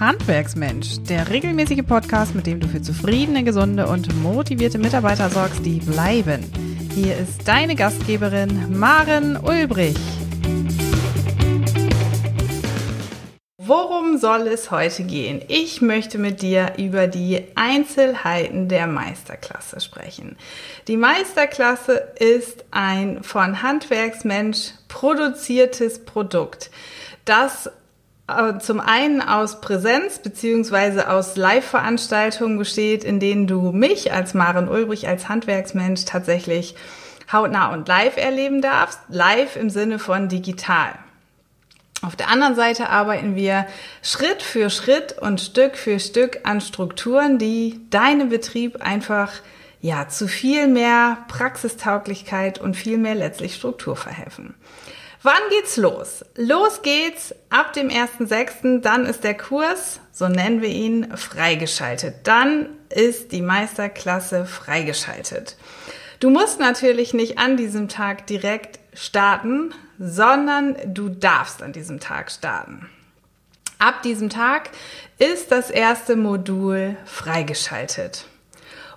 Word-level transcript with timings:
Handwerksmensch, 0.00 1.02
der 1.10 1.28
regelmäßige 1.28 1.82
Podcast, 1.86 2.34
mit 2.34 2.46
dem 2.46 2.58
du 2.58 2.66
für 2.66 2.80
zufriedene, 2.80 3.44
gesunde 3.44 3.86
und 3.86 4.16
motivierte 4.22 4.78
Mitarbeiter 4.78 5.28
sorgst, 5.28 5.62
die 5.62 5.78
bleiben. 5.78 6.42
Hier 6.94 7.18
ist 7.18 7.46
deine 7.46 7.76
Gastgeberin 7.76 8.78
Maren 8.78 9.36
Ulbrich. 9.36 9.98
Worum 13.58 14.16
soll 14.16 14.48
es 14.48 14.70
heute 14.70 15.02
gehen? 15.02 15.42
Ich 15.48 15.82
möchte 15.82 16.16
mit 16.16 16.40
dir 16.40 16.72
über 16.78 17.06
die 17.06 17.44
Einzelheiten 17.54 18.68
der 18.68 18.86
Meisterklasse 18.86 19.80
sprechen. 19.80 20.38
Die 20.88 20.96
Meisterklasse 20.96 22.08
ist 22.18 22.64
ein 22.70 23.22
von 23.22 23.62
Handwerksmensch 23.62 24.72
produziertes 24.88 26.06
Produkt, 26.06 26.70
das 27.26 27.70
zum 28.60 28.80
einen 28.80 29.22
aus 29.22 29.60
Präsenz 29.60 30.18
beziehungsweise 30.18 31.10
aus 31.10 31.36
Live-Veranstaltungen 31.36 32.58
besteht, 32.58 33.04
in 33.04 33.20
denen 33.20 33.46
du 33.46 33.72
mich 33.72 34.12
als 34.12 34.34
Maren 34.34 34.68
Ulbrich 34.68 35.08
als 35.08 35.28
Handwerksmensch 35.28 36.04
tatsächlich 36.04 36.74
hautnah 37.32 37.72
und 37.72 37.88
live 37.88 38.16
erleben 38.16 38.60
darfst. 38.60 39.00
Live 39.08 39.56
im 39.56 39.70
Sinne 39.70 39.98
von 39.98 40.28
digital. 40.28 40.94
Auf 42.02 42.16
der 42.16 42.28
anderen 42.28 42.54
Seite 42.54 42.88
arbeiten 42.88 43.36
wir 43.36 43.66
Schritt 44.02 44.42
für 44.42 44.70
Schritt 44.70 45.18
und 45.18 45.40
Stück 45.40 45.76
für 45.76 46.00
Stück 46.00 46.40
an 46.44 46.60
Strukturen, 46.60 47.38
die 47.38 47.80
deinem 47.90 48.30
Betrieb 48.30 48.80
einfach 48.80 49.32
ja 49.82 50.08
zu 50.08 50.26
viel 50.26 50.66
mehr 50.66 51.18
Praxistauglichkeit 51.28 52.58
und 52.58 52.74
viel 52.74 52.96
mehr 52.96 53.14
letztlich 53.14 53.54
Struktur 53.54 53.96
verhelfen. 53.96 54.54
Wann 55.22 55.40
geht's 55.50 55.76
los? 55.76 56.24
Los 56.34 56.80
geht's 56.80 57.34
ab 57.50 57.74
dem 57.74 57.88
1.6. 57.88 58.80
Dann 58.80 59.04
ist 59.04 59.22
der 59.22 59.36
Kurs, 59.36 60.00
so 60.12 60.28
nennen 60.28 60.62
wir 60.62 60.70
ihn, 60.70 61.14
freigeschaltet. 61.14 62.14
Dann 62.24 62.70
ist 62.88 63.30
die 63.32 63.42
Meisterklasse 63.42 64.46
freigeschaltet. 64.46 65.56
Du 66.20 66.30
musst 66.30 66.58
natürlich 66.58 67.12
nicht 67.12 67.38
an 67.38 67.58
diesem 67.58 67.88
Tag 67.88 68.26
direkt 68.26 68.78
starten, 68.94 69.74
sondern 69.98 70.76
du 70.86 71.10
darfst 71.10 71.62
an 71.62 71.72
diesem 71.72 72.00
Tag 72.00 72.30
starten. 72.30 72.88
Ab 73.78 74.02
diesem 74.02 74.30
Tag 74.30 74.70
ist 75.18 75.52
das 75.52 75.70
erste 75.70 76.16
Modul 76.16 76.96
freigeschaltet. 77.04 78.24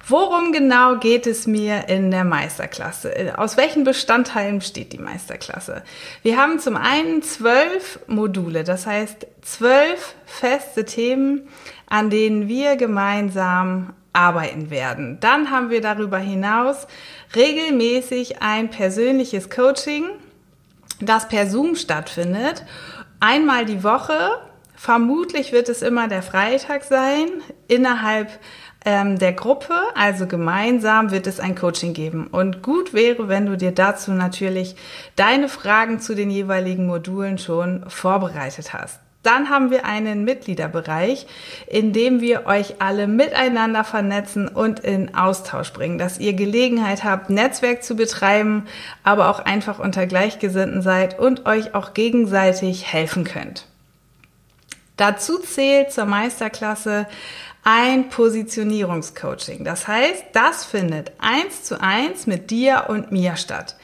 Worum 0.05 0.51
genau 0.51 0.97
geht 0.97 1.27
es 1.27 1.47
mir 1.47 1.87
in 1.87 2.11
der 2.11 2.25
Meisterklasse? 2.25 3.35
Aus 3.37 3.55
welchen 3.55 3.85
Bestandteilen 3.85 4.59
besteht 4.59 4.91
die 4.91 4.97
Meisterklasse? 4.97 5.81
Wir 6.23 6.37
haben 6.37 6.59
zum 6.59 6.75
einen 6.75 7.23
zwölf 7.23 7.99
Module, 8.07 8.65
das 8.65 8.85
heißt 8.85 9.25
zwölf 9.41 10.15
feste 10.25 10.83
Themen, 10.83 11.47
an 11.87 12.09
denen 12.09 12.49
wir 12.49 12.75
gemeinsam 12.75 13.93
arbeiten 14.11 14.69
werden. 14.69 15.19
Dann 15.21 15.51
haben 15.51 15.69
wir 15.69 15.79
darüber 15.79 16.17
hinaus 16.17 16.85
regelmäßig 17.33 18.41
ein 18.41 18.69
persönliches 18.69 19.49
Coaching, 19.49 20.03
das 20.99 21.29
per 21.29 21.47
Zoom 21.47 21.77
stattfindet. 21.77 22.65
Einmal 23.21 23.63
die 23.63 23.85
Woche. 23.85 24.31
Vermutlich 24.75 25.53
wird 25.53 25.69
es 25.69 25.81
immer 25.81 26.09
der 26.09 26.21
Freitag 26.21 26.83
sein, 26.83 27.29
innerhalb 27.69 28.27
ähm, 28.85 29.19
der 29.19 29.33
Gruppe, 29.33 29.73
also 29.95 30.27
gemeinsam 30.27 31.11
wird 31.11 31.27
es 31.27 31.39
ein 31.39 31.55
Coaching 31.55 31.93
geben. 31.93 32.27
Und 32.27 32.61
gut 32.61 32.93
wäre, 32.93 33.27
wenn 33.27 33.45
du 33.45 33.57
dir 33.57 33.71
dazu 33.71 34.11
natürlich 34.11 34.75
deine 35.15 35.49
Fragen 35.49 35.99
zu 35.99 36.15
den 36.15 36.29
jeweiligen 36.29 36.87
Modulen 36.87 37.37
schon 37.37 37.83
vorbereitet 37.89 38.73
hast. 38.73 38.99
Dann 39.23 39.49
haben 39.49 39.71
wir 39.71 39.85
einen 39.85 40.25
Mitgliederbereich, 40.25 41.27
in 41.67 41.93
dem 41.93 42.19
wir 42.19 42.45
euch 42.45 42.81
alle 42.81 43.07
miteinander 43.07 43.85
vernetzen 43.85 44.49
und 44.49 44.81
in 44.81 45.15
Austausch 45.15 45.71
bringen, 45.71 45.97
dass 45.97 46.19
ihr 46.19 46.33
Gelegenheit 46.33 47.05
habt, 47.05 47.29
Netzwerk 47.29 47.83
zu 47.83 47.95
betreiben, 47.95 48.65
aber 49.03 49.29
auch 49.29 49.39
einfach 49.39 49.79
unter 49.79 50.07
Gleichgesinnten 50.07 50.81
seid 50.81 51.19
und 51.19 51.45
euch 51.45 51.73
auch 51.73 51.93
gegenseitig 51.93 52.91
helfen 52.91 53.23
könnt. 53.23 53.65
Dazu 54.97 55.39
zählt 55.39 55.91
zur 55.93 56.05
Meisterklasse 56.05 57.07
ein 57.63 58.09
Positionierungscoaching. 58.09 59.63
Das 59.63 59.87
heißt, 59.87 60.25
das 60.33 60.65
findet 60.65 61.13
eins 61.19 61.63
zu 61.63 61.79
eins 61.79 62.27
mit 62.27 62.51
dir 62.51 62.85
und 62.89 63.11
mir 63.11 63.37
statt. 63.37 63.75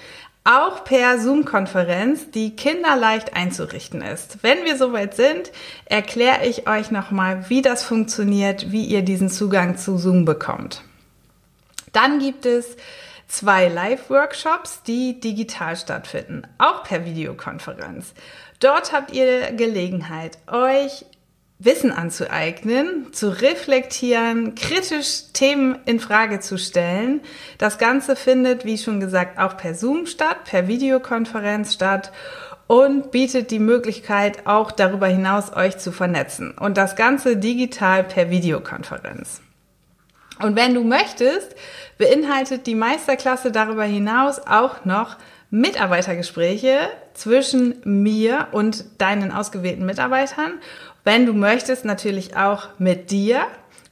Auch 0.44 0.84
per 0.84 1.19
Zoom-Konferenz, 1.19 2.31
die 2.31 2.56
kinderleicht 2.56 3.35
einzurichten 3.35 4.01
ist. 4.01 4.40
Wenn 4.41 4.66
wir 4.66 4.78
soweit 4.78 5.13
sind, 5.13 5.51
erkläre 5.85 6.45
ich 6.45 6.67
euch 6.67 6.91
nochmal, 6.91 7.50
wie 7.50 7.62
das 7.62 7.84
funktioniert, 7.84 8.72
wie 8.72 8.85
ihr 8.85 9.01
diesen 9.01 9.29
Zugang 9.29 9.78
zu 9.78 9.97
Zoom 9.97 10.25
bekommt. 10.25 10.81
Dann 11.94 12.19
gibt 12.19 12.46
es 12.46 12.78
zwei 13.28 13.67
Live-Workshops, 13.67 14.81
die 14.84 15.19
digital 15.19 15.75
stattfinden, 15.75 16.44
auch 16.57 16.84
per 16.84 17.06
Videokonferenz. 17.06 18.13
Dort 18.59 18.91
habt 18.91 19.13
ihr 19.13 19.51
Gelegenheit, 19.51 20.38
euch 20.47 21.06
Wissen 21.62 21.92
anzueignen, 21.92 23.12
zu 23.12 23.28
reflektieren, 23.28 24.56
kritisch 24.56 25.34
Themen 25.34 25.78
in 25.86 26.00
Frage 26.00 26.40
zu 26.40 26.58
stellen. 26.58 27.20
Das 27.58 27.78
Ganze 27.78 28.16
findet, 28.16 28.64
wie 28.64 28.78
schon 28.78 29.02
gesagt, 29.02 29.38
auch 29.38 29.58
per 29.58 29.75
Zoom 29.75 30.06
statt, 30.06 30.46
per 30.46 30.70
Videokonferenz 30.70 31.74
statt 31.74 32.14
und 32.68 33.12
bietet 33.12 33.52
die 33.52 33.59
Möglichkeit, 33.59 34.47
auch 34.47 34.72
darüber 34.72 35.08
hinaus 35.08 35.53
euch 35.53 35.78
zu 35.78 35.92
vernetzen. 35.92 36.52
Und 36.58 36.78
das 36.78 36.96
Ganze 36.96 37.36
digital 37.36 38.06
per 38.06 38.30
Videokonferenz. 38.30 39.41
Und 40.41 40.56
wenn 40.56 40.74
du 40.74 40.86
möchtest, 40.86 41.56
beinhaltet 41.97 42.68
die 42.68 42.76
Meisterklasse 42.76 43.52
darüber 43.52 43.84
hinaus 43.84 44.40
auch 44.47 44.86
noch 44.86 45.18
Mitarbeitergespräche 45.52 46.90
zwischen 47.14 47.81
mir 47.84 48.47
und 48.52 48.86
deinen 49.00 49.31
ausgewählten 49.31 49.86
Mitarbeitern 49.86 50.59
wenn 51.03 51.25
du 51.25 51.33
möchtest, 51.33 51.85
natürlich 51.85 52.35
auch 52.35 52.67
mit 52.77 53.11
dir. 53.11 53.41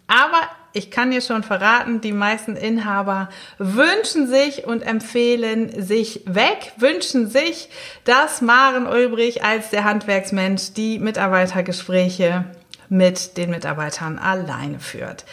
Aber 0.07 0.41
ich 0.73 0.91
kann 0.91 1.11
dir 1.11 1.21
schon 1.21 1.43
verraten, 1.43 2.01
die 2.01 2.11
meisten 2.11 2.55
Inhaber 2.55 3.29
wünschen 3.57 4.27
sich 4.27 4.65
und 4.65 4.81
empfehlen 4.81 5.81
sich 5.81 6.21
weg, 6.25 6.73
wünschen 6.77 7.29
sich, 7.29 7.69
dass 8.03 8.41
Maren 8.41 8.85
Ulbrich 8.85 9.43
als 9.43 9.71
der 9.71 9.83
Handwerksmensch 9.83 10.73
die 10.73 10.99
Mitarbeitergespräche 10.99 12.45
mit 12.89 13.37
den 13.37 13.49
Mitarbeitern 13.49 14.19
alleine 14.19 14.79
führt. 14.79 15.25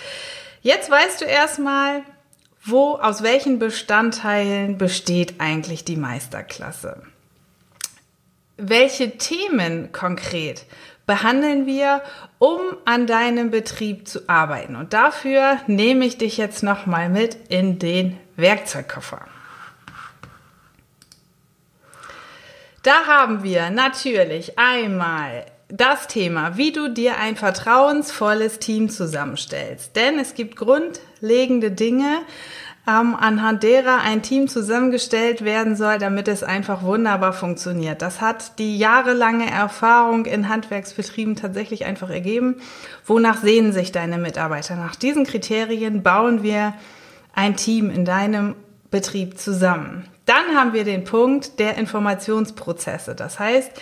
Jetzt 0.62 0.90
weißt 0.90 1.20
du 1.20 1.24
erstmal, 1.26 2.02
wo, 2.64 2.94
aus 2.94 3.22
welchen 3.22 3.58
Bestandteilen 3.58 4.78
besteht 4.78 5.34
eigentlich 5.38 5.84
die 5.84 5.96
Meisterklasse? 5.96 7.02
Welche 8.56 9.18
Themen 9.18 9.92
konkret 9.92 10.64
behandeln 11.06 11.66
wir, 11.66 12.02
um 12.38 12.60
an 12.84 13.06
deinem 13.06 13.50
Betrieb 13.50 14.08
zu 14.08 14.28
arbeiten. 14.28 14.76
Und 14.76 14.92
dafür 14.92 15.58
nehme 15.66 16.04
ich 16.04 16.18
dich 16.18 16.36
jetzt 16.36 16.62
nochmal 16.62 17.08
mit 17.08 17.36
in 17.48 17.78
den 17.78 18.18
Werkzeugkoffer. 18.36 19.26
Da 22.82 23.06
haben 23.06 23.42
wir 23.42 23.70
natürlich 23.70 24.58
einmal 24.58 25.46
das 25.68 26.06
Thema, 26.06 26.56
wie 26.56 26.72
du 26.72 26.88
dir 26.88 27.18
ein 27.18 27.36
vertrauensvolles 27.36 28.58
Team 28.58 28.90
zusammenstellst. 28.90 29.96
Denn 29.96 30.18
es 30.18 30.34
gibt 30.34 30.56
grundlegende 30.56 31.70
Dinge, 31.70 32.20
ähm, 32.86 33.16
anhand 33.18 33.62
derer 33.62 34.00
ein 34.00 34.22
Team 34.22 34.48
zusammengestellt 34.48 35.44
werden 35.44 35.74
soll, 35.74 35.98
damit 35.98 36.28
es 36.28 36.42
einfach 36.42 36.82
wunderbar 36.82 37.32
funktioniert. 37.32 38.02
Das 38.02 38.20
hat 38.20 38.58
die 38.58 38.76
jahrelange 38.76 39.50
Erfahrung 39.50 40.26
in 40.26 40.48
Handwerksbetrieben 40.48 41.36
tatsächlich 41.36 41.86
einfach 41.86 42.10
ergeben. 42.10 42.56
Wonach 43.06 43.38
sehen 43.38 43.72
sich 43.72 43.90
deine 43.90 44.18
Mitarbeiter? 44.18 44.76
Nach 44.76 44.96
diesen 44.96 45.24
Kriterien 45.24 46.02
bauen 46.02 46.42
wir 46.42 46.74
ein 47.34 47.56
Team 47.56 47.90
in 47.90 48.04
deinem 48.04 48.54
Betrieb 48.90 49.38
zusammen. 49.38 50.08
Dann 50.26 50.56
haben 50.56 50.72
wir 50.72 50.84
den 50.84 51.04
Punkt 51.04 51.58
der 51.58 51.76
Informationsprozesse. 51.76 53.14
Das 53.14 53.38
heißt, 53.38 53.72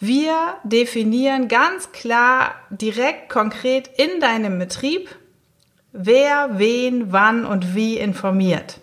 wir 0.00 0.34
definieren 0.62 1.48
ganz 1.48 1.90
klar, 1.90 2.54
direkt, 2.70 3.28
konkret 3.28 3.90
in 3.96 4.20
deinem 4.20 4.58
Betrieb, 4.58 5.08
wer, 5.92 6.58
wen, 6.58 7.12
wann 7.12 7.44
und 7.44 7.74
wie 7.74 7.96
informiert. 7.96 8.80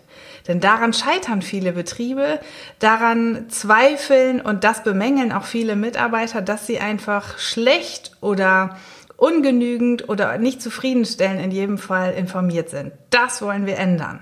Denn 0.48 0.60
daran 0.60 0.92
scheitern 0.92 1.42
viele 1.42 1.72
Betriebe, 1.72 2.40
daran 2.78 3.46
zweifeln 3.48 4.40
und 4.40 4.62
das 4.64 4.84
bemängeln 4.84 5.32
auch 5.32 5.44
viele 5.44 5.74
Mitarbeiter, 5.74 6.40
dass 6.40 6.66
sie 6.66 6.78
einfach 6.78 7.38
schlecht 7.38 8.12
oder 8.20 8.76
ungenügend 9.16 10.08
oder 10.08 10.38
nicht 10.38 10.62
zufriedenstellend 10.62 11.42
in 11.42 11.50
jedem 11.50 11.78
Fall 11.78 12.12
informiert 12.12 12.68
sind. 12.68 12.92
Das 13.10 13.42
wollen 13.42 13.66
wir 13.66 13.78
ändern. 13.78 14.20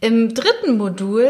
Im 0.00 0.34
dritten 0.34 0.76
Modul 0.76 1.28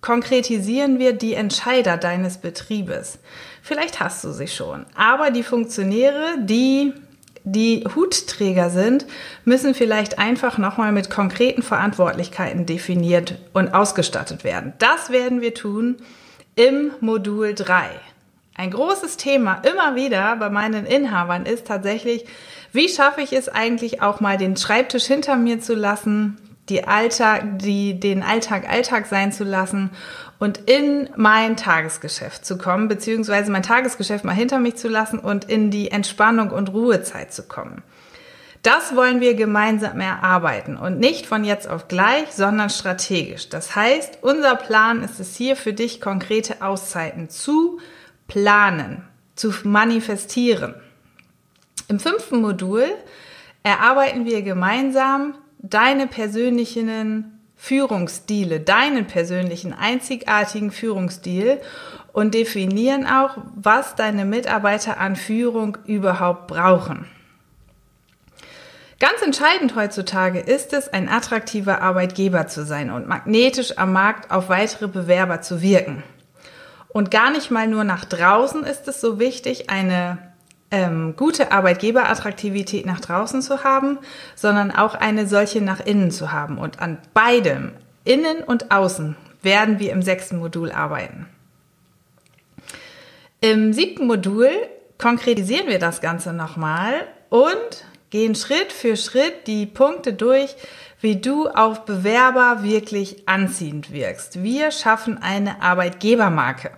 konkretisieren 0.00 0.98
wir 0.98 1.12
die 1.12 1.34
Entscheider 1.34 1.96
deines 1.96 2.38
Betriebes. 2.38 3.18
Vielleicht 3.62 4.00
hast 4.00 4.24
du 4.24 4.32
sie 4.32 4.48
schon, 4.48 4.86
aber 4.94 5.30
die 5.30 5.42
Funktionäre, 5.42 6.36
die 6.40 6.92
die 7.44 7.84
Hutträger 7.94 8.70
sind, 8.70 9.06
müssen 9.44 9.74
vielleicht 9.74 10.18
einfach 10.18 10.58
nochmal 10.58 10.92
mit 10.92 11.10
konkreten 11.10 11.62
Verantwortlichkeiten 11.62 12.66
definiert 12.66 13.38
und 13.52 13.74
ausgestattet 13.74 14.44
werden. 14.44 14.72
Das 14.78 15.10
werden 15.10 15.40
wir 15.40 15.54
tun 15.54 15.96
im 16.54 16.92
Modul 17.00 17.54
3. 17.54 17.84
Ein 18.54 18.70
großes 18.70 19.16
Thema 19.16 19.62
immer 19.62 19.94
wieder 19.94 20.36
bei 20.36 20.50
meinen 20.50 20.84
Inhabern 20.86 21.46
ist 21.46 21.66
tatsächlich, 21.66 22.26
wie 22.72 22.88
schaffe 22.88 23.22
ich 23.22 23.32
es 23.32 23.48
eigentlich 23.48 24.02
auch 24.02 24.20
mal 24.20 24.36
den 24.36 24.56
Schreibtisch 24.56 25.04
hinter 25.04 25.36
mir 25.36 25.60
zu 25.60 25.74
lassen, 25.74 26.38
die 26.68 26.84
Alltag, 26.84 27.58
die, 27.58 27.98
den 27.98 28.22
Alltag 28.22 28.68
Alltag 28.68 29.06
sein 29.06 29.32
zu 29.32 29.44
lassen 29.44 29.90
und 30.38 30.58
in 30.70 31.08
mein 31.16 31.56
Tagesgeschäft 31.56 32.44
zu 32.44 32.56
kommen, 32.58 32.88
beziehungsweise 32.88 33.50
mein 33.50 33.62
Tagesgeschäft 33.62 34.24
mal 34.24 34.32
hinter 34.32 34.58
mich 34.58 34.76
zu 34.76 34.88
lassen 34.88 35.18
und 35.18 35.44
in 35.44 35.70
die 35.70 35.90
Entspannung 35.90 36.50
und 36.50 36.72
Ruhezeit 36.72 37.32
zu 37.32 37.42
kommen. 37.44 37.82
Das 38.62 38.94
wollen 38.94 39.20
wir 39.20 39.34
gemeinsam 39.34 40.00
erarbeiten 40.00 40.76
und 40.76 41.00
nicht 41.00 41.26
von 41.26 41.42
jetzt 41.42 41.68
auf 41.68 41.88
gleich, 41.88 42.30
sondern 42.30 42.70
strategisch. 42.70 43.48
Das 43.48 43.74
heißt, 43.74 44.18
unser 44.22 44.54
Plan 44.54 45.02
ist 45.02 45.18
es 45.18 45.34
hier 45.34 45.56
für 45.56 45.72
dich 45.72 46.00
konkrete 46.00 46.62
Auszeiten 46.62 47.28
zu 47.28 47.80
planen, 48.28 49.02
zu 49.34 49.52
manifestieren. 49.64 50.76
Im 51.88 51.98
fünften 51.98 52.40
Modul 52.40 52.84
erarbeiten 53.64 54.26
wir 54.26 54.42
gemeinsam 54.42 55.34
deine 55.62 56.06
persönlichen 56.06 57.38
Führungsstile, 57.56 58.60
deinen 58.60 59.06
persönlichen 59.06 59.72
einzigartigen 59.72 60.72
Führungsstil 60.72 61.60
und 62.12 62.34
definieren 62.34 63.06
auch, 63.06 63.38
was 63.54 63.94
deine 63.94 64.24
Mitarbeiter 64.24 64.98
an 64.98 65.16
Führung 65.16 65.78
überhaupt 65.86 66.48
brauchen. 66.48 67.06
Ganz 68.98 69.22
entscheidend 69.22 69.74
heutzutage 69.74 70.38
ist 70.38 70.72
es, 70.72 70.88
ein 70.88 71.08
attraktiver 71.08 71.82
Arbeitgeber 71.82 72.46
zu 72.46 72.64
sein 72.64 72.90
und 72.90 73.08
magnetisch 73.08 73.78
am 73.78 73.92
Markt 73.92 74.30
auf 74.30 74.48
weitere 74.48 74.86
Bewerber 74.86 75.40
zu 75.40 75.60
wirken. 75.60 76.02
Und 76.88 77.10
gar 77.10 77.30
nicht 77.30 77.50
mal 77.50 77.66
nur 77.66 77.84
nach 77.84 78.04
draußen 78.04 78.64
ist 78.64 78.86
es 78.86 79.00
so 79.00 79.18
wichtig, 79.18 79.70
eine 79.70 80.31
ähm, 80.72 81.14
gute 81.16 81.52
Arbeitgeberattraktivität 81.52 82.86
nach 82.86 82.98
draußen 82.98 83.42
zu 83.42 83.62
haben, 83.62 83.98
sondern 84.34 84.72
auch 84.72 84.94
eine 84.94 85.28
solche 85.28 85.60
nach 85.60 85.80
innen 85.80 86.10
zu 86.10 86.32
haben. 86.32 86.58
Und 86.58 86.80
an 86.80 86.98
beidem, 87.14 87.72
innen 88.04 88.42
und 88.42 88.72
außen, 88.72 89.14
werden 89.42 89.78
wir 89.78 89.92
im 89.92 90.02
sechsten 90.02 90.38
Modul 90.38 90.72
arbeiten. 90.72 91.28
Im 93.40 93.72
siebten 93.72 94.06
Modul 94.06 94.48
konkretisieren 94.98 95.68
wir 95.68 95.78
das 95.78 96.00
Ganze 96.00 96.32
nochmal 96.32 96.94
und 97.28 97.84
gehen 98.10 98.34
Schritt 98.34 98.72
für 98.72 98.96
Schritt 98.96 99.46
die 99.46 99.66
Punkte 99.66 100.12
durch, 100.12 100.54
wie 101.00 101.16
du 101.16 101.48
auf 101.48 101.84
Bewerber 101.84 102.62
wirklich 102.62 103.28
anziehend 103.28 103.92
wirkst. 103.92 104.42
Wir 104.42 104.70
schaffen 104.70 105.20
eine 105.20 105.60
Arbeitgebermarke. 105.60 106.70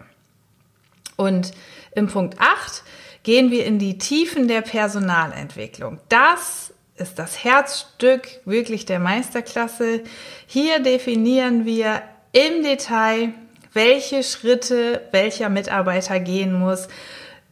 Und 1.16 1.52
im 1.94 2.08
Punkt 2.08 2.40
8 2.40 2.82
gehen 3.24 3.50
wir 3.50 3.66
in 3.66 3.80
die 3.80 3.98
Tiefen 3.98 4.46
der 4.46 4.60
Personalentwicklung. 4.60 5.98
Das 6.08 6.72
ist 6.96 7.18
das 7.18 7.42
Herzstück 7.42 8.28
wirklich 8.44 8.86
der 8.86 9.00
Meisterklasse. 9.00 10.02
Hier 10.46 10.78
definieren 10.78 11.64
wir 11.64 12.02
im 12.32 12.62
Detail, 12.62 13.30
welche 13.72 14.22
Schritte 14.22 15.02
welcher 15.10 15.48
Mitarbeiter 15.48 16.20
gehen 16.20 16.52
muss, 16.52 16.86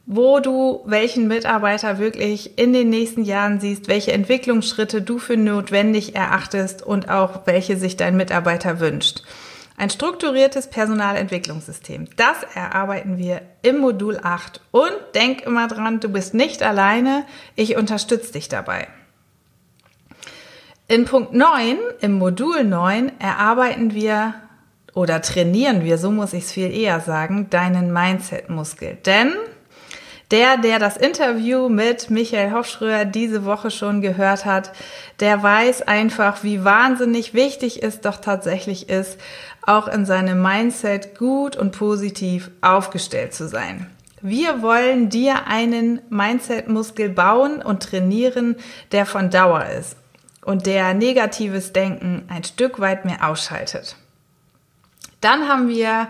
wo 0.05 0.39
du 0.39 0.81
welchen 0.85 1.27
Mitarbeiter 1.27 1.97
wirklich 1.97 2.57
in 2.57 2.71
den 2.71 2.89
nächsten 2.89 3.23
Jahren 3.23 3.59
siehst, 3.59 3.87
welche 3.87 4.11
Entwicklungsschritte 4.13 5.01
du 5.01 5.17
für 5.17 5.37
notwendig 5.37 6.15
erachtest 6.15 6.81
und 6.81 7.09
auch 7.09 7.41
welche 7.45 7.77
sich 7.77 7.97
dein 7.97 8.15
Mitarbeiter 8.15 8.79
wünscht. 8.79 9.23
Ein 9.75 9.89
strukturiertes 9.89 10.67
Personalentwicklungssystem. 10.67 12.07
Das 12.15 12.43
erarbeiten 12.53 13.17
wir 13.17 13.41
im 13.63 13.79
Modul 13.79 14.19
8. 14.21 14.61
Und 14.71 14.91
denk 15.15 15.41
immer 15.41 15.67
dran, 15.67 15.99
du 15.99 16.09
bist 16.09 16.33
nicht 16.33 16.61
alleine. 16.61 17.25
Ich 17.55 17.75
unterstütze 17.75 18.33
dich 18.33 18.49
dabei. 18.49 18.87
In 20.87 21.05
Punkt 21.05 21.33
9, 21.33 21.77
im 22.01 22.13
Modul 22.13 22.63
9, 22.63 23.19
erarbeiten 23.19 23.93
wir 23.93 24.35
oder 24.93 25.21
trainieren 25.21 25.83
wir, 25.83 25.97
so 25.97 26.11
muss 26.11 26.33
ich 26.33 26.43
es 26.43 26.51
viel 26.51 26.71
eher 26.71 26.99
sagen, 26.99 27.49
deinen 27.49 27.91
Mindset-Muskel. 27.91 28.97
Denn 29.05 29.33
der, 30.33 30.57
der 30.57 30.79
das 30.79 30.97
Interview 30.97 31.69
mit 31.69 32.09
Michael 32.09 32.53
Hofschröer 32.53 33.05
diese 33.05 33.45
Woche 33.45 33.69
schon 33.69 34.01
gehört 34.01 34.45
hat, 34.45 34.71
der 35.19 35.43
weiß 35.43 35.83
einfach, 35.83 36.43
wie 36.43 36.63
wahnsinnig 36.63 37.35
wichtig 37.35 37.83
es 37.83 38.01
doch 38.01 38.17
tatsächlich 38.17 38.89
ist, 38.89 39.19
auch 39.61 39.87
in 39.87 40.07
seinem 40.07 40.41
Mindset 40.41 41.19
gut 41.19 41.55
und 41.55 41.71
positiv 41.71 42.49
aufgestellt 42.61 43.35
zu 43.35 43.47
sein. 43.47 43.91
Wir 44.21 44.63
wollen 44.63 45.09
dir 45.09 45.45
einen 45.45 46.01
Mindset-Muskel 46.09 47.09
bauen 47.09 47.61
und 47.61 47.83
trainieren, 47.83 48.55
der 48.91 49.05
von 49.05 49.29
Dauer 49.29 49.65
ist 49.79 49.97
und 50.43 50.65
der 50.65 50.95
negatives 50.95 51.73
Denken 51.73 52.23
ein 52.27 52.43
Stück 52.43 52.79
weit 52.79 53.05
mehr 53.05 53.29
ausschaltet. 53.29 53.97
Dann 55.21 55.47
haben 55.47 55.67
wir 55.67 56.07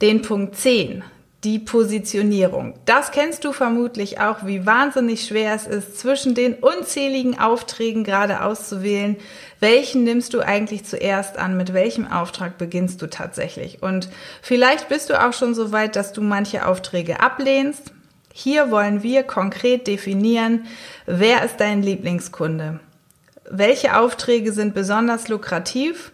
den 0.00 0.22
Punkt 0.22 0.56
10, 0.56 1.04
die 1.44 1.58
Positionierung. 1.58 2.74
Das 2.86 3.10
kennst 3.10 3.44
du 3.44 3.52
vermutlich 3.52 4.18
auch, 4.20 4.46
wie 4.46 4.64
wahnsinnig 4.64 5.26
schwer 5.26 5.54
es 5.54 5.66
ist, 5.66 5.98
zwischen 5.98 6.34
den 6.34 6.54
unzähligen 6.54 7.38
Aufträgen 7.38 8.02
gerade 8.02 8.42
auszuwählen, 8.42 9.16
welchen 9.60 10.04
nimmst 10.04 10.32
du 10.32 10.40
eigentlich 10.40 10.84
zuerst 10.84 11.36
an, 11.36 11.56
mit 11.56 11.74
welchem 11.74 12.10
Auftrag 12.10 12.56
beginnst 12.56 13.02
du 13.02 13.08
tatsächlich. 13.08 13.82
Und 13.82 14.08
vielleicht 14.40 14.88
bist 14.88 15.10
du 15.10 15.22
auch 15.22 15.34
schon 15.34 15.54
so 15.54 15.70
weit, 15.70 15.96
dass 15.96 16.12
du 16.12 16.22
manche 16.22 16.66
Aufträge 16.66 17.20
ablehnst. 17.20 17.92
Hier 18.32 18.70
wollen 18.70 19.02
wir 19.02 19.22
konkret 19.22 19.86
definieren, 19.86 20.66
wer 21.06 21.44
ist 21.44 21.58
dein 21.58 21.82
Lieblingskunde? 21.82 22.80
Welche 23.48 23.98
Aufträge 23.98 24.52
sind 24.52 24.74
besonders 24.74 25.28
lukrativ 25.28 26.12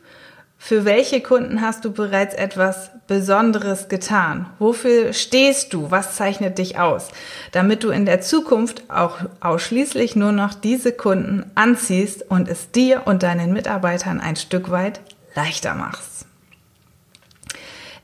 für 0.63 0.85
welche 0.85 1.23
Kunden 1.23 1.63
hast 1.63 1.87
du 1.87 1.91
bereits 1.91 2.35
etwas 2.35 2.91
Besonderes 3.07 3.89
getan? 3.89 4.45
Wofür 4.59 5.15
stehst 5.15 5.73
du? 5.73 5.91
Was 5.91 6.17
zeichnet 6.17 6.59
dich 6.59 6.79
aus? 6.79 7.09
Damit 7.51 7.83
du 7.83 7.89
in 7.89 8.05
der 8.05 8.21
Zukunft 8.21 8.83
auch 8.91 9.21
ausschließlich 9.41 10.17
nur 10.17 10.33
noch 10.33 10.53
diese 10.53 10.93
Kunden 10.93 11.51
anziehst 11.55 12.31
und 12.31 12.47
es 12.47 12.71
dir 12.71 13.07
und 13.07 13.23
deinen 13.23 13.55
Mitarbeitern 13.55 14.21
ein 14.21 14.37
Stück 14.37 14.71
weit 14.71 15.01
leichter 15.35 15.75
machst. 15.75 16.27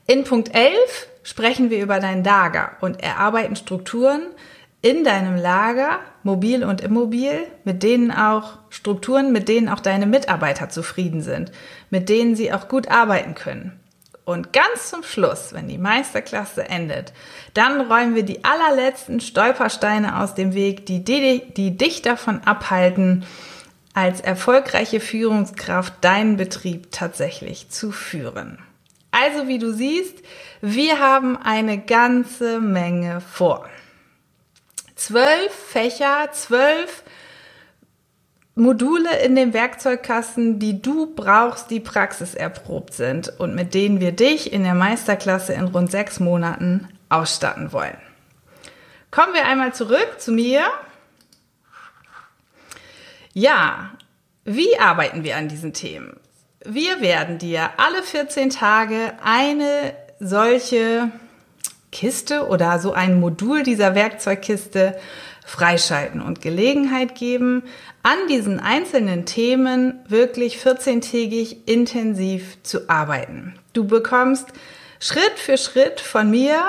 In 0.07 0.25
Punkt 0.25 0.54
11 0.54 0.73
sprechen 1.25 1.69
wir 1.69 1.83
über 1.83 2.00
dein 2.00 2.25
Lager 2.25 2.71
und 2.80 3.02
erarbeiten 3.02 3.57
Strukturen, 3.57 4.23
in 4.87 5.02
deinem 5.02 5.35
Lager, 5.35 5.99
mobil 6.23 6.62
und 6.62 6.81
immobil, 6.81 7.45
mit 7.64 7.83
denen 7.83 8.12
auch 8.12 8.52
Strukturen, 8.71 9.33
mit 9.33 9.49
denen 9.49 9.69
auch 9.69 9.81
deine 9.81 10.07
Mitarbeiter 10.07 10.69
zufrieden 10.69 11.23
sind, 11.23 11.50
mit 11.90 12.09
denen 12.09 12.37
sie 12.37 12.52
auch 12.52 12.69
gut 12.69 12.87
arbeiten 12.87 13.35
können. 13.35 13.81
Und 14.25 14.52
ganz 14.52 14.90
zum 14.90 15.02
Schluss, 15.02 15.52
wenn 15.52 15.66
die 15.66 15.76
Meisterklasse 15.76 16.69
endet, 16.69 17.12
dann 17.52 17.81
räumen 17.81 18.14
wir 18.14 18.23
die 18.23 18.45
allerletzten 18.45 19.19
Stolpersteine 19.19 20.21
aus 20.21 20.37
dem 20.37 20.55
Weg, 20.55 20.87
die, 20.87 21.02
die, 21.02 21.43
die 21.57 21.76
dich 21.76 22.02
davon 22.02 22.43
abhalten, 22.45 23.25
als 23.93 24.21
erfolgreiche 24.21 25.00
Führungskraft 25.00 25.95
deinen 26.02 26.37
Betrieb 26.37 26.93
tatsächlich 26.93 27.71
zu 27.71 27.90
führen. 27.90 28.61
Also 29.11 29.49
wie 29.49 29.59
du 29.59 29.73
siehst, 29.73 30.19
wir 30.61 31.00
haben 31.00 31.37
eine 31.37 31.78
ganze 31.78 32.61
Menge 32.61 33.21
vor 33.21 33.69
zwölf 34.97 35.53
Fächer, 35.53 36.31
zwölf 36.33 37.05
Module 38.57 39.19
in 39.21 39.37
dem 39.37 39.53
Werkzeugkasten, 39.53 40.59
die 40.59 40.81
du 40.81 41.15
brauchst, 41.15 41.71
die 41.71 41.79
praxiserprobt 41.79 42.95
sind 42.95 43.29
und 43.38 43.55
mit 43.55 43.75
denen 43.75 44.00
wir 44.00 44.12
dich 44.12 44.53
in 44.53 44.65
der 44.65 44.75
Meisterklasse 44.75 45.53
in 45.53 45.67
rund 45.67 45.91
sechs 45.91 46.21
Monaten 46.21 46.88
ausstatten 47.11 47.73
wollen. 47.73 47.99
Kommen 49.11 49.35
wir 49.35 49.45
einmal 49.45 49.75
zurück 49.75 50.17
zu 50.19 50.33
mir. 50.33 50.62
Ja, 53.35 53.91
wie 54.45 54.79
arbeiten 54.79 55.23
wir 55.23 55.37
an 55.37 55.49
diesen 55.49 55.75
Themen? 55.75 56.19
Wir 56.65 57.00
werden 57.00 57.38
dir 57.38 57.71
alle 57.76 58.03
14 58.03 58.49
Tage 58.50 59.12
eine 59.23 59.95
solche 60.19 61.12
Kiste 61.93 62.47
oder 62.49 62.78
so 62.78 62.93
ein 62.93 63.21
Modul 63.21 63.62
dieser 63.62 63.95
Werkzeugkiste 63.95 64.97
freischalten 65.45 66.21
und 66.21 66.43
Gelegenheit 66.43 67.14
geben, 67.14 67.62
an 68.02 68.19
diesen 68.28 68.59
einzelnen 68.59 69.26
Themen 69.26 70.00
wirklich 70.09 70.59
14-tägig 70.59 71.59
intensiv 71.66 72.62
zu 72.62 72.88
arbeiten. 72.90 73.55
Du 73.73 73.87
bekommst 73.87 74.49
Schritt 74.99 75.38
für 75.38 75.57
Schritt 75.57 76.00
von 76.00 76.31
mir 76.31 76.62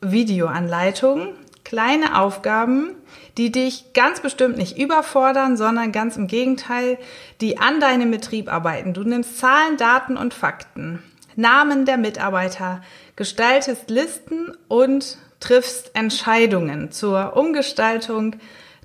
Videoanleitungen, 0.00 1.34
kleine 1.64 2.18
Aufgaben, 2.18 2.90
die 3.36 3.50
dich 3.50 3.92
ganz 3.94 4.20
bestimmt 4.20 4.56
nicht 4.56 4.78
überfordern, 4.78 5.56
sondern 5.56 5.92
ganz 5.92 6.16
im 6.16 6.26
Gegenteil, 6.26 6.98
die 7.40 7.58
an 7.58 7.80
deinem 7.80 8.10
Betrieb 8.10 8.52
arbeiten. 8.52 8.94
Du 8.94 9.02
nimmst 9.02 9.38
Zahlen, 9.38 9.76
Daten 9.76 10.16
und 10.16 10.34
Fakten, 10.34 11.02
Namen 11.36 11.84
der 11.84 11.96
Mitarbeiter, 11.96 12.80
gestaltest 13.16 13.90
Listen 13.90 14.56
und 14.68 15.18
triffst 15.40 15.94
Entscheidungen 15.94 16.90
zur 16.90 17.36
Umgestaltung 17.36 18.36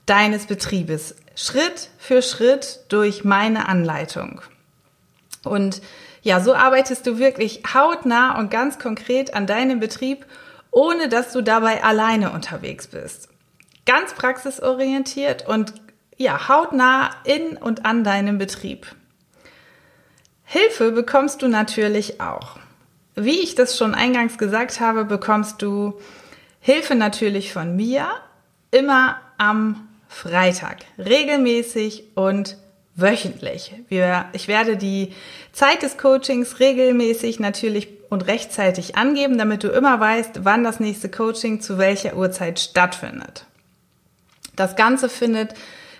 deines 0.05 0.45
Betriebes. 0.45 1.15
Schritt 1.35 1.89
für 1.97 2.21
Schritt 2.21 2.81
durch 2.89 3.23
meine 3.23 3.67
Anleitung. 3.69 4.41
Und 5.43 5.81
ja, 6.21 6.41
so 6.41 6.53
arbeitest 6.53 7.07
du 7.07 7.17
wirklich 7.17 7.61
hautnah 7.73 8.37
und 8.37 8.51
ganz 8.51 8.77
konkret 8.77 9.33
an 9.33 9.47
deinem 9.47 9.79
Betrieb, 9.79 10.25
ohne 10.71 11.07
dass 11.07 11.31
du 11.31 11.41
dabei 11.41 11.83
alleine 11.83 12.31
unterwegs 12.31 12.87
bist. 12.87 13.29
Ganz 13.85 14.13
praxisorientiert 14.13 15.47
und 15.47 15.73
ja, 16.17 16.49
hautnah 16.49 17.11
in 17.23 17.55
und 17.55 17.85
an 17.85 18.03
deinem 18.03 18.37
Betrieb. 18.37 18.87
Hilfe 20.43 20.91
bekommst 20.91 21.41
du 21.41 21.47
natürlich 21.47 22.19
auch. 22.19 22.59
Wie 23.25 23.39
ich 23.39 23.55
das 23.55 23.77
schon 23.77 23.95
eingangs 23.95 24.37
gesagt 24.37 24.79
habe, 24.79 25.05
bekommst 25.05 25.61
du 25.61 25.99
Hilfe 26.61 26.95
natürlich 26.95 27.53
von 27.53 27.75
mir 27.75 28.07
immer 28.71 29.19
am 29.37 29.87
Freitag, 30.07 30.77
regelmäßig 30.97 32.03
und 32.15 32.57
wöchentlich. 32.95 33.73
Wir, 33.87 34.25
ich 34.33 34.47
werde 34.47 34.77
die 34.77 35.13
Zeit 35.51 35.83
des 35.83 35.97
Coachings 35.97 36.59
regelmäßig 36.59 37.39
natürlich 37.39 37.89
und 38.09 38.27
rechtzeitig 38.27 38.97
angeben, 38.97 39.37
damit 39.37 39.63
du 39.63 39.69
immer 39.69 39.99
weißt, 39.99 40.43
wann 40.43 40.63
das 40.63 40.79
nächste 40.79 41.09
Coaching 41.09 41.61
zu 41.61 41.77
welcher 41.77 42.17
Uhrzeit 42.17 42.59
stattfindet. 42.59 43.45
Das 44.55 44.75
Ganze 44.75 45.09
findet, 45.09 45.53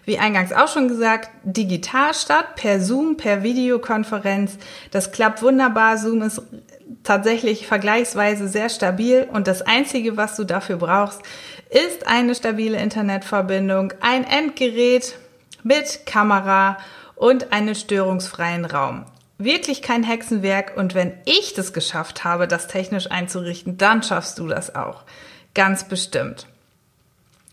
wie 0.05 0.17
eingangs 0.17 0.51
auch 0.51 0.67
schon 0.67 0.87
gesagt, 0.87 1.29
digital 1.43 2.13
statt, 2.13 2.55
per 2.55 2.81
Zoom, 2.81 3.15
per 3.15 3.43
Videokonferenz. 3.43 4.57
Das 4.91 5.11
klappt 5.11 5.41
wunderbar. 5.41 5.97
Zoom 5.97 6.23
ist 6.23 6.41
tatsächlich 7.03 7.67
vergleichsweise 7.67 8.47
sehr 8.47 8.69
stabil 8.69 9.27
und 9.31 9.47
das 9.47 9.61
Einzige, 9.61 10.17
was 10.17 10.35
du 10.35 10.43
dafür 10.43 10.77
brauchst, 10.77 11.21
ist 11.69 12.07
eine 12.07 12.35
stabile 12.35 12.79
Internetverbindung, 12.79 13.93
ein 14.01 14.23
Endgerät 14.23 15.15
mit 15.63 16.05
Kamera 16.05 16.77
und 17.15 17.51
einen 17.51 17.75
störungsfreien 17.75 18.65
Raum. 18.65 19.05
Wirklich 19.37 19.81
kein 19.81 20.03
Hexenwerk 20.03 20.75
und 20.75 20.95
wenn 20.95 21.13
ich 21.25 21.53
das 21.53 21.73
geschafft 21.73 22.23
habe, 22.23 22.47
das 22.47 22.67
technisch 22.67 23.09
einzurichten, 23.09 23.77
dann 23.77 24.03
schaffst 24.03 24.39
du 24.39 24.47
das 24.47 24.75
auch. 24.75 25.03
Ganz 25.53 25.85
bestimmt. 25.85 26.47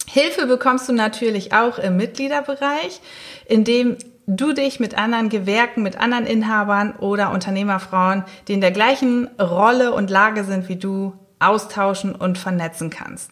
Hilfe 0.09 0.47
bekommst 0.47 0.88
du 0.88 0.93
natürlich 0.93 1.52
auch 1.52 1.78
im 1.78 1.97
Mitgliederbereich, 1.97 3.00
indem 3.47 3.99
du 4.26 4.52
dich 4.52 4.80
mit 4.80 4.99
anderen 4.99 5.28
Gewerken, 5.28 5.83
mit 5.83 5.99
anderen 5.99 6.26
Inhabern 6.26 6.97
oder 6.97 7.30
Unternehmerfrauen, 7.30 8.25
die 8.49 8.54
in 8.54 8.61
der 8.61 8.73
gleichen 8.73 9.28
Rolle 9.40 9.92
und 9.92 10.11
Lage 10.11 10.45
sind 10.45 10.68
wie 10.68 10.76
du, 10.76 11.14
austauschen 11.38 12.14
und 12.14 12.38
vernetzen 12.38 12.90
kannst. 12.90 13.30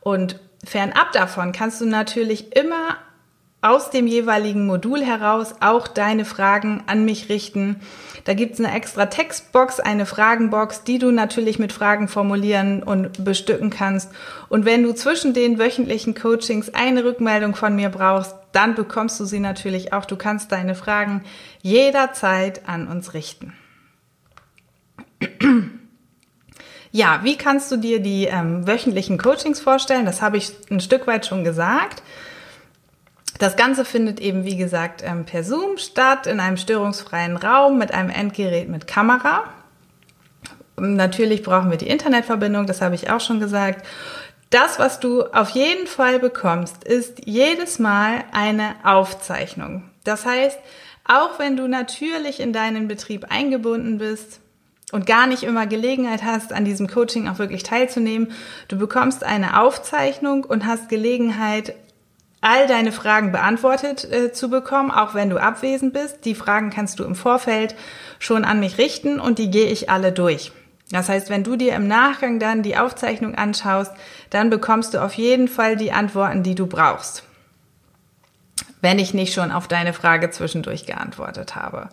Und 0.00 0.40
fernab 0.64 1.12
davon 1.12 1.52
kannst 1.52 1.80
du 1.80 1.86
natürlich 1.86 2.56
immer 2.56 2.96
aus 3.62 3.90
dem 3.90 4.08
jeweiligen 4.08 4.66
Modul 4.66 5.02
heraus 5.04 5.54
auch 5.60 5.86
deine 5.86 6.24
Fragen 6.24 6.82
an 6.86 7.04
mich 7.04 7.28
richten. 7.28 7.80
Da 8.24 8.34
gibt's 8.34 8.58
eine 8.58 8.74
extra 8.74 9.06
Textbox, 9.06 9.78
eine 9.78 10.04
Fragenbox, 10.04 10.82
die 10.82 10.98
du 10.98 11.12
natürlich 11.12 11.60
mit 11.60 11.72
Fragen 11.72 12.08
formulieren 12.08 12.82
und 12.82 13.24
bestücken 13.24 13.70
kannst. 13.70 14.10
Und 14.48 14.64
wenn 14.64 14.82
du 14.82 14.92
zwischen 14.94 15.32
den 15.32 15.60
wöchentlichen 15.60 16.14
Coachings 16.14 16.74
eine 16.74 17.04
Rückmeldung 17.04 17.54
von 17.54 17.76
mir 17.76 17.88
brauchst, 17.88 18.34
dann 18.52 18.74
bekommst 18.74 19.18
du 19.18 19.24
sie 19.24 19.40
natürlich 19.40 19.92
auch. 19.92 20.04
Du 20.04 20.16
kannst 20.16 20.52
deine 20.52 20.74
Fragen 20.74 21.22
jederzeit 21.62 22.68
an 22.68 22.86
uns 22.88 23.14
richten. 23.14 23.54
Ja, 26.94 27.20
wie 27.22 27.36
kannst 27.36 27.72
du 27.72 27.78
dir 27.78 28.00
die 28.00 28.26
ähm, 28.26 28.66
wöchentlichen 28.66 29.16
Coachings 29.16 29.60
vorstellen? 29.60 30.04
Das 30.04 30.20
habe 30.20 30.36
ich 30.36 30.52
ein 30.70 30.80
Stück 30.80 31.06
weit 31.06 31.24
schon 31.24 31.42
gesagt. 31.42 32.02
Das 33.38 33.56
Ganze 33.56 33.86
findet 33.86 34.20
eben, 34.20 34.44
wie 34.44 34.58
gesagt, 34.58 35.02
ähm, 35.02 35.24
per 35.24 35.42
Zoom 35.42 35.78
statt, 35.78 36.26
in 36.26 36.38
einem 36.38 36.58
störungsfreien 36.58 37.38
Raum 37.38 37.78
mit 37.78 37.92
einem 37.92 38.10
Endgerät 38.10 38.68
mit 38.68 38.86
Kamera. 38.86 39.44
Natürlich 40.76 41.42
brauchen 41.42 41.70
wir 41.70 41.78
die 41.78 41.88
Internetverbindung, 41.88 42.66
das 42.66 42.82
habe 42.82 42.94
ich 42.94 43.10
auch 43.10 43.20
schon 43.20 43.40
gesagt. 43.40 43.86
Das, 44.52 44.78
was 44.78 45.00
du 45.00 45.22
auf 45.22 45.48
jeden 45.50 45.86
Fall 45.86 46.18
bekommst, 46.18 46.84
ist 46.84 47.22
jedes 47.24 47.78
Mal 47.78 48.22
eine 48.32 48.74
Aufzeichnung. 48.84 49.88
Das 50.04 50.26
heißt, 50.26 50.58
auch 51.08 51.38
wenn 51.38 51.56
du 51.56 51.66
natürlich 51.68 52.38
in 52.38 52.52
deinen 52.52 52.86
Betrieb 52.86 53.24
eingebunden 53.30 53.96
bist 53.96 54.40
und 54.92 55.06
gar 55.06 55.26
nicht 55.26 55.42
immer 55.42 55.66
Gelegenheit 55.66 56.22
hast, 56.22 56.52
an 56.52 56.66
diesem 56.66 56.86
Coaching 56.86 57.28
auch 57.28 57.38
wirklich 57.38 57.62
teilzunehmen, 57.62 58.32
du 58.68 58.76
bekommst 58.76 59.24
eine 59.24 59.58
Aufzeichnung 59.58 60.44
und 60.44 60.66
hast 60.66 60.90
Gelegenheit, 60.90 61.74
all 62.42 62.66
deine 62.66 62.92
Fragen 62.92 63.32
beantwortet 63.32 64.04
äh, 64.04 64.32
zu 64.32 64.50
bekommen, 64.50 64.90
auch 64.90 65.14
wenn 65.14 65.30
du 65.30 65.40
abwesend 65.40 65.94
bist. 65.94 66.26
Die 66.26 66.34
Fragen 66.34 66.68
kannst 66.68 66.98
du 66.98 67.04
im 67.04 67.14
Vorfeld 67.14 67.74
schon 68.18 68.44
an 68.44 68.60
mich 68.60 68.76
richten 68.76 69.18
und 69.18 69.38
die 69.38 69.50
gehe 69.50 69.70
ich 69.70 69.88
alle 69.88 70.12
durch. 70.12 70.52
Das 70.92 71.08
heißt, 71.08 71.30
wenn 71.30 71.42
du 71.42 71.56
dir 71.56 71.74
im 71.74 71.88
Nachgang 71.88 72.38
dann 72.38 72.62
die 72.62 72.76
Aufzeichnung 72.76 73.34
anschaust, 73.34 73.92
dann 74.30 74.50
bekommst 74.50 74.92
du 74.92 75.02
auf 75.02 75.14
jeden 75.14 75.48
Fall 75.48 75.76
die 75.76 75.90
Antworten, 75.90 76.42
die 76.42 76.54
du 76.54 76.66
brauchst. 76.66 77.24
Wenn 78.82 78.98
ich 78.98 79.14
nicht 79.14 79.32
schon 79.32 79.50
auf 79.50 79.68
deine 79.68 79.94
Frage 79.94 80.30
zwischendurch 80.30 80.84
geantwortet 80.84 81.56
habe. 81.56 81.88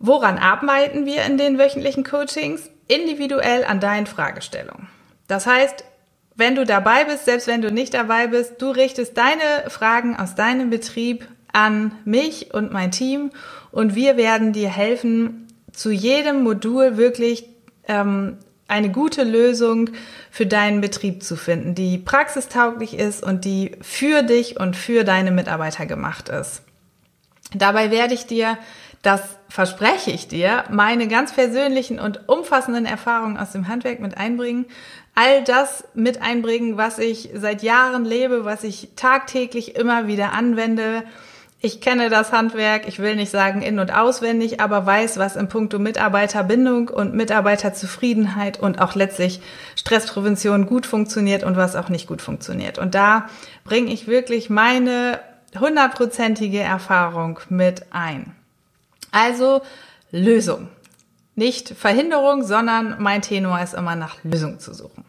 Woran 0.00 0.38
arbeiten 0.38 1.06
wir 1.06 1.24
in 1.24 1.38
den 1.38 1.58
wöchentlichen 1.58 2.02
Coachings? 2.02 2.70
Individuell 2.88 3.64
an 3.64 3.78
deinen 3.78 4.06
Fragestellungen. 4.06 4.88
Das 5.28 5.46
heißt, 5.46 5.84
wenn 6.34 6.56
du 6.56 6.64
dabei 6.64 7.04
bist, 7.04 7.26
selbst 7.26 7.46
wenn 7.46 7.62
du 7.62 7.70
nicht 7.70 7.94
dabei 7.94 8.26
bist, 8.26 8.60
du 8.60 8.70
richtest 8.70 9.16
deine 9.16 9.68
Fragen 9.68 10.16
aus 10.16 10.34
deinem 10.34 10.70
Betrieb 10.70 11.28
an 11.52 11.92
mich 12.04 12.52
und 12.52 12.72
mein 12.72 12.90
Team 12.90 13.30
und 13.70 13.94
wir 13.94 14.16
werden 14.16 14.52
dir 14.52 14.70
helfen, 14.70 15.46
zu 15.72 15.90
jedem 15.90 16.42
Modul 16.42 16.96
wirklich 16.96 17.49
ähm, 17.90 18.38
eine 18.68 18.90
gute 18.90 19.24
Lösung 19.24 19.90
für 20.30 20.46
deinen 20.46 20.80
Betrieb 20.80 21.22
zu 21.22 21.36
finden, 21.36 21.74
die 21.74 21.98
praxistauglich 21.98 22.94
ist 22.94 23.22
und 23.22 23.44
die 23.44 23.72
für 23.82 24.22
dich 24.22 24.60
und 24.60 24.76
für 24.76 25.04
deine 25.04 25.32
Mitarbeiter 25.32 25.86
gemacht 25.86 26.28
ist. 26.28 26.62
Dabei 27.52 27.90
werde 27.90 28.14
ich 28.14 28.26
dir, 28.26 28.56
das 29.02 29.22
verspreche 29.48 30.12
ich 30.12 30.28
dir, 30.28 30.64
meine 30.70 31.08
ganz 31.08 31.32
persönlichen 31.32 31.98
und 31.98 32.28
umfassenden 32.28 32.86
Erfahrungen 32.86 33.38
aus 33.38 33.50
dem 33.50 33.66
Handwerk 33.66 33.98
mit 33.98 34.16
einbringen 34.16 34.66
all 35.14 35.44
das 35.44 35.84
mit 35.94 36.22
einbringen, 36.22 36.76
was 36.76 36.98
ich 36.98 37.30
seit 37.34 37.62
Jahren 37.62 38.04
lebe, 38.04 38.44
was 38.44 38.64
ich 38.64 38.90
tagtäglich 38.96 39.76
immer 39.76 40.06
wieder 40.06 40.32
anwende. 40.32 41.02
Ich 41.62 41.82
kenne 41.82 42.08
das 42.08 42.32
Handwerk, 42.32 42.88
ich 42.88 43.00
will 43.00 43.16
nicht 43.16 43.30
sagen 43.30 43.60
in- 43.60 43.78
und 43.78 43.92
auswendig, 43.92 44.60
aber 44.60 44.86
weiß, 44.86 45.18
was 45.18 45.36
im 45.36 45.48
Punkto 45.48 45.78
Mitarbeiterbindung 45.78 46.88
und 46.88 47.12
Mitarbeiterzufriedenheit 47.12 48.58
und 48.58 48.80
auch 48.80 48.94
letztlich 48.94 49.42
Stressprävention 49.76 50.64
gut 50.64 50.86
funktioniert 50.86 51.44
und 51.44 51.58
was 51.58 51.76
auch 51.76 51.90
nicht 51.90 52.06
gut 52.06 52.22
funktioniert. 52.22 52.78
Und 52.78 52.94
da 52.94 53.28
bringe 53.64 53.92
ich 53.92 54.06
wirklich 54.06 54.48
meine 54.48 55.20
hundertprozentige 55.58 56.60
Erfahrung 56.60 57.40
mit 57.50 57.84
ein. 57.90 58.34
Also 59.10 59.60
Lösung. 60.10 60.68
Nicht 61.34 61.68
Verhinderung, 61.68 62.42
sondern 62.42 62.96
mein 63.02 63.20
Tenor 63.20 63.60
ist 63.60 63.74
immer 63.74 63.96
nach 63.96 64.16
Lösung 64.24 64.60
zu 64.60 64.72
suchen. 64.72 65.04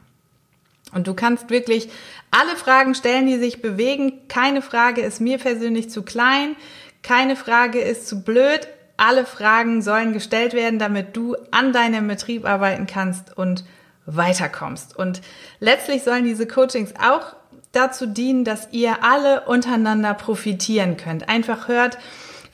Und 0.93 1.07
du 1.07 1.13
kannst 1.13 1.49
wirklich 1.49 1.89
alle 2.31 2.55
Fragen 2.55 2.95
stellen, 2.95 3.27
die 3.27 3.37
sich 3.37 3.61
bewegen. 3.61 4.27
Keine 4.27 4.61
Frage 4.61 5.01
ist 5.01 5.21
mir 5.21 5.37
persönlich 5.37 5.89
zu 5.89 6.03
klein. 6.03 6.55
Keine 7.03 7.35
Frage 7.35 7.79
ist 7.79 8.07
zu 8.07 8.21
blöd. 8.23 8.67
Alle 8.97 9.25
Fragen 9.25 9.81
sollen 9.81 10.13
gestellt 10.13 10.53
werden, 10.53 10.79
damit 10.79 11.15
du 11.15 11.35
an 11.51 11.73
deinem 11.73 12.07
Betrieb 12.07 12.45
arbeiten 12.45 12.87
kannst 12.87 13.37
und 13.37 13.63
weiterkommst. 14.05 14.95
Und 14.95 15.21
letztlich 15.59 16.03
sollen 16.03 16.25
diese 16.25 16.47
Coachings 16.47 16.93
auch 17.01 17.35
dazu 17.71 18.05
dienen, 18.05 18.43
dass 18.43 18.67
ihr 18.71 19.03
alle 19.03 19.41
untereinander 19.41 20.13
profitieren 20.13 20.97
könnt. 20.97 21.29
Einfach 21.29 21.67
hört, 21.67 21.97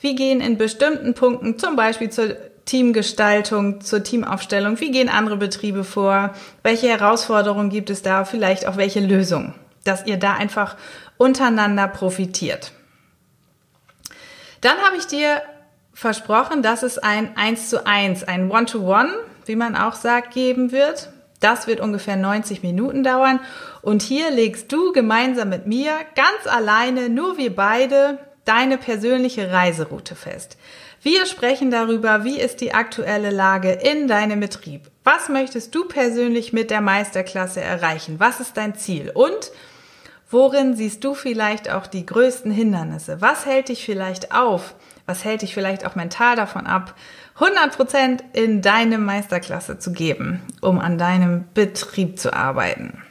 wie 0.00 0.14
gehen 0.14 0.40
in 0.40 0.58
bestimmten 0.58 1.14
Punkten, 1.14 1.58
zum 1.58 1.76
Beispiel 1.76 2.10
zur 2.10 2.36
Teamgestaltung, 2.68 3.80
zur 3.80 4.04
Teamaufstellung? 4.04 4.78
Wie 4.78 4.90
gehen 4.90 5.08
andere 5.08 5.38
Betriebe 5.38 5.84
vor? 5.84 6.34
Welche 6.62 6.88
Herausforderungen 6.88 7.70
gibt 7.70 7.88
es 7.88 8.02
da? 8.02 8.26
Vielleicht 8.26 8.66
auch 8.66 8.76
welche 8.76 9.00
Lösungen? 9.00 9.54
Dass 9.84 10.04
ihr 10.06 10.18
da 10.18 10.34
einfach 10.34 10.76
untereinander 11.16 11.88
profitiert. 11.88 12.72
Dann 14.60 14.76
habe 14.78 14.96
ich 14.98 15.06
dir 15.06 15.40
versprochen, 15.94 16.62
dass 16.62 16.82
es 16.82 16.98
ein 16.98 17.36
1 17.38 17.70
zu 17.70 17.86
1, 17.86 18.24
ein 18.24 18.50
One-to-One, 18.50 19.14
wie 19.46 19.56
man 19.56 19.74
auch 19.74 19.94
sagt, 19.94 20.34
geben 20.34 20.70
wird. 20.70 21.10
Das 21.40 21.68
wird 21.68 21.80
ungefähr 21.80 22.16
90 22.16 22.62
Minuten 22.62 23.02
dauern. 23.02 23.40
Und 23.80 24.02
hier 24.02 24.30
legst 24.30 24.70
du 24.72 24.92
gemeinsam 24.92 25.48
mit 25.48 25.66
mir 25.66 25.92
ganz 26.14 26.46
alleine, 26.46 27.08
nur 27.08 27.38
wir 27.38 27.54
beide, 27.56 28.18
deine 28.44 28.76
persönliche 28.76 29.50
Reiseroute 29.50 30.14
fest. 30.14 30.58
Wir 31.00 31.26
sprechen 31.26 31.70
darüber, 31.70 32.24
wie 32.24 32.40
ist 32.40 32.60
die 32.60 32.74
aktuelle 32.74 33.30
Lage 33.30 33.70
in 33.70 34.08
deinem 34.08 34.40
Betrieb. 34.40 34.90
Was 35.04 35.28
möchtest 35.28 35.72
du 35.74 35.84
persönlich 35.84 36.52
mit 36.52 36.70
der 36.70 36.80
Meisterklasse 36.80 37.60
erreichen? 37.60 38.18
Was 38.18 38.40
ist 38.40 38.56
dein 38.56 38.74
Ziel? 38.74 39.12
Und 39.14 39.52
worin 40.28 40.74
siehst 40.74 41.04
du 41.04 41.14
vielleicht 41.14 41.70
auch 41.70 41.86
die 41.86 42.04
größten 42.04 42.50
Hindernisse? 42.50 43.20
Was 43.20 43.46
hält 43.46 43.68
dich 43.68 43.84
vielleicht 43.84 44.34
auf? 44.34 44.74
Was 45.06 45.24
hält 45.24 45.42
dich 45.42 45.54
vielleicht 45.54 45.86
auch 45.86 45.94
mental 45.94 46.34
davon 46.34 46.66
ab, 46.66 46.94
100% 47.38 48.20
in 48.32 48.60
deine 48.60 48.98
Meisterklasse 48.98 49.78
zu 49.78 49.92
geben, 49.92 50.42
um 50.60 50.80
an 50.80 50.98
deinem 50.98 51.44
Betrieb 51.54 52.18
zu 52.18 52.34
arbeiten? 52.34 53.02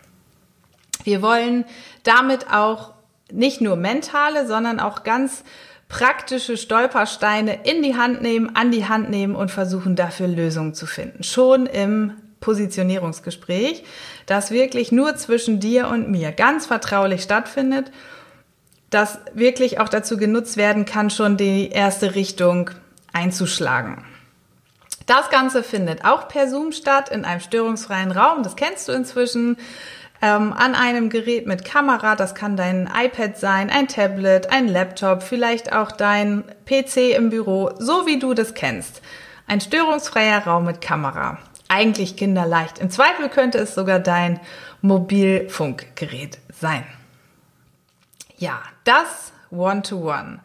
Wir 1.05 1.21
wollen 1.21 1.63
damit 2.03 2.51
auch 2.51 2.93
nicht 3.31 3.61
nur 3.61 3.77
mentale, 3.77 4.45
sondern 4.45 4.79
auch 4.81 5.03
ganz 5.03 5.43
praktische 5.89 6.57
Stolpersteine 6.57 7.59
in 7.63 7.81
die 7.81 7.95
Hand 7.95 8.21
nehmen, 8.21 8.55
an 8.55 8.71
die 8.71 8.87
Hand 8.87 9.09
nehmen 9.09 9.35
und 9.35 9.51
versuchen 9.51 9.95
dafür 9.95 10.27
Lösungen 10.27 10.73
zu 10.73 10.85
finden. 10.85 11.23
Schon 11.23 11.65
im 11.65 12.13
Positionierungsgespräch, 12.39 13.83
das 14.25 14.51
wirklich 14.51 14.91
nur 14.91 15.15
zwischen 15.15 15.59
dir 15.59 15.87
und 15.87 16.09
mir 16.09 16.31
ganz 16.31 16.65
vertraulich 16.65 17.23
stattfindet, 17.23 17.91
das 18.89 19.19
wirklich 19.33 19.79
auch 19.79 19.89
dazu 19.89 20.17
genutzt 20.17 20.57
werden 20.57 20.85
kann, 20.85 21.09
schon 21.09 21.37
die 21.37 21.69
erste 21.69 22.15
Richtung 22.15 22.69
einzuschlagen. 23.11 24.03
Das 25.05 25.29
Ganze 25.29 25.63
findet 25.63 26.03
auch 26.03 26.27
per 26.27 26.49
Zoom 26.49 26.73
statt 26.73 27.09
in 27.09 27.23
einem 27.23 27.39
störungsfreien 27.39 28.11
Raum. 28.11 28.43
Das 28.43 28.57
kennst 28.57 28.87
du 28.89 28.91
inzwischen 28.91 29.57
ähm, 30.21 30.53
an 30.53 30.75
einem 30.75 31.09
Gerät 31.09 31.47
mit 31.47 31.65
Kamera. 31.65 32.15
Das 32.15 32.35
kann 32.35 32.57
dein 32.57 32.89
iPad 32.93 33.37
sein, 33.37 33.69
ein 33.69 33.87
Tablet, 33.87 34.51
ein 34.51 34.67
Laptop, 34.67 35.23
vielleicht 35.23 35.73
auch 35.73 35.91
dein 35.91 36.43
PC 36.65 37.15
im 37.15 37.29
Büro, 37.29 37.71
so 37.77 38.05
wie 38.05 38.19
du 38.19 38.33
das 38.33 38.53
kennst. 38.53 39.01
Ein 39.47 39.61
störungsfreier 39.61 40.45
Raum 40.45 40.65
mit 40.65 40.81
Kamera. 40.81 41.37
Eigentlich 41.69 42.15
kinderleicht. 42.15 42.79
Im 42.79 42.89
Zweifel 42.89 43.29
könnte 43.29 43.57
es 43.57 43.75
sogar 43.75 43.99
dein 43.99 44.39
Mobilfunkgerät 44.81 46.37
sein. 46.59 46.85
Ja, 48.37 48.61
das 48.83 49.31
One-to-One. 49.51 50.11
-One. 50.11 50.39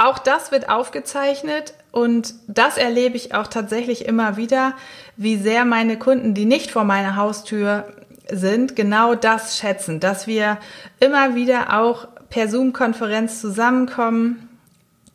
Auch 0.00 0.18
das 0.18 0.52
wird 0.52 0.68
aufgezeichnet 0.68 1.74
und 1.90 2.34
das 2.46 2.76
erlebe 2.76 3.16
ich 3.16 3.34
auch 3.34 3.48
tatsächlich 3.48 4.04
immer 4.04 4.36
wieder, 4.36 4.74
wie 5.16 5.36
sehr 5.36 5.64
meine 5.64 5.98
Kunden, 5.98 6.34
die 6.34 6.44
nicht 6.44 6.70
vor 6.70 6.84
meiner 6.84 7.16
Haustür 7.16 7.92
sind, 8.30 8.76
genau 8.76 9.14
das 9.14 9.58
schätzen, 9.58 10.00
dass 10.00 10.26
wir 10.26 10.58
immer 11.00 11.34
wieder 11.34 11.78
auch 11.78 12.08
per 12.30 12.48
Zoom-Konferenz 12.48 13.40
zusammenkommen, 13.40 14.48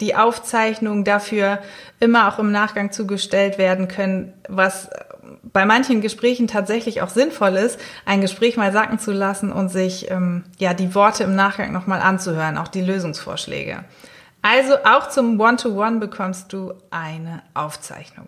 die 0.01 0.15
Aufzeichnungen 0.15 1.03
dafür 1.03 1.59
immer 1.99 2.27
auch 2.27 2.39
im 2.39 2.51
Nachgang 2.51 2.91
zugestellt 2.91 3.57
werden 3.57 3.87
können, 3.87 4.33
was 4.49 4.89
bei 5.43 5.65
manchen 5.65 6.01
Gesprächen 6.01 6.47
tatsächlich 6.47 7.01
auch 7.01 7.09
sinnvoll 7.09 7.55
ist, 7.55 7.79
ein 8.05 8.21
Gespräch 8.21 8.57
mal 8.57 8.71
sacken 8.71 8.99
zu 8.99 9.11
lassen 9.11 9.51
und 9.51 9.69
sich 9.69 10.09
ähm, 10.09 10.43
ja 10.57 10.73
die 10.73 10.95
Worte 10.95 11.23
im 11.23 11.35
Nachgang 11.35 11.71
nochmal 11.71 12.01
anzuhören, 12.01 12.57
auch 12.57 12.67
die 12.67 12.81
Lösungsvorschläge. 12.81 13.83
Also 14.41 14.73
auch 14.83 15.07
zum 15.09 15.39
One-to-One 15.39 15.97
-One 15.97 15.99
bekommst 15.99 16.51
du 16.51 16.73
eine 16.91 17.41
Aufzeichnung. 17.53 18.27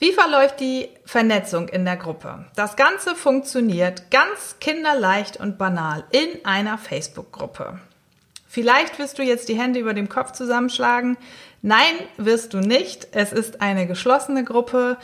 Wie 0.00 0.12
verläuft 0.12 0.60
die 0.60 0.90
Vernetzung 1.04 1.68
in 1.68 1.84
der 1.84 1.96
Gruppe? 1.96 2.46
Das 2.54 2.76
Ganze 2.76 3.16
funktioniert 3.16 4.12
ganz 4.12 4.56
kinderleicht 4.60 5.38
und 5.38 5.58
banal 5.58 6.04
in 6.10 6.44
einer 6.44 6.78
Facebook-Gruppe. 6.78 7.80
Vielleicht 8.46 8.98
wirst 9.00 9.18
du 9.18 9.22
jetzt 9.24 9.48
die 9.48 9.58
Hände 9.58 9.80
über 9.80 9.94
dem 9.94 10.08
Kopf 10.08 10.32
zusammenschlagen. 10.32 11.18
Nein, 11.62 11.94
wirst 12.16 12.54
du 12.54 12.58
nicht. 12.58 13.08
Es 13.10 13.32
ist 13.32 13.60
eine 13.60 13.88
geschlossene 13.88 14.44
Gruppe, 14.44 14.98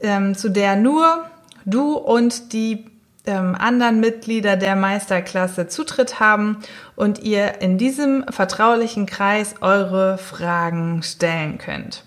ähm, 0.00 0.36
zu 0.36 0.50
der 0.50 0.76
nur 0.76 1.28
du 1.64 1.94
und 1.94 2.52
die 2.52 2.86
ähm, 3.26 3.56
anderen 3.58 3.98
Mitglieder 3.98 4.56
der 4.56 4.76
Meisterklasse 4.76 5.66
Zutritt 5.66 6.20
haben 6.20 6.62
und 6.94 7.18
ihr 7.18 7.60
in 7.60 7.76
diesem 7.76 8.24
vertraulichen 8.30 9.06
Kreis 9.06 9.56
eure 9.60 10.16
Fragen 10.16 11.02
stellen 11.02 11.58
könnt. 11.58 12.04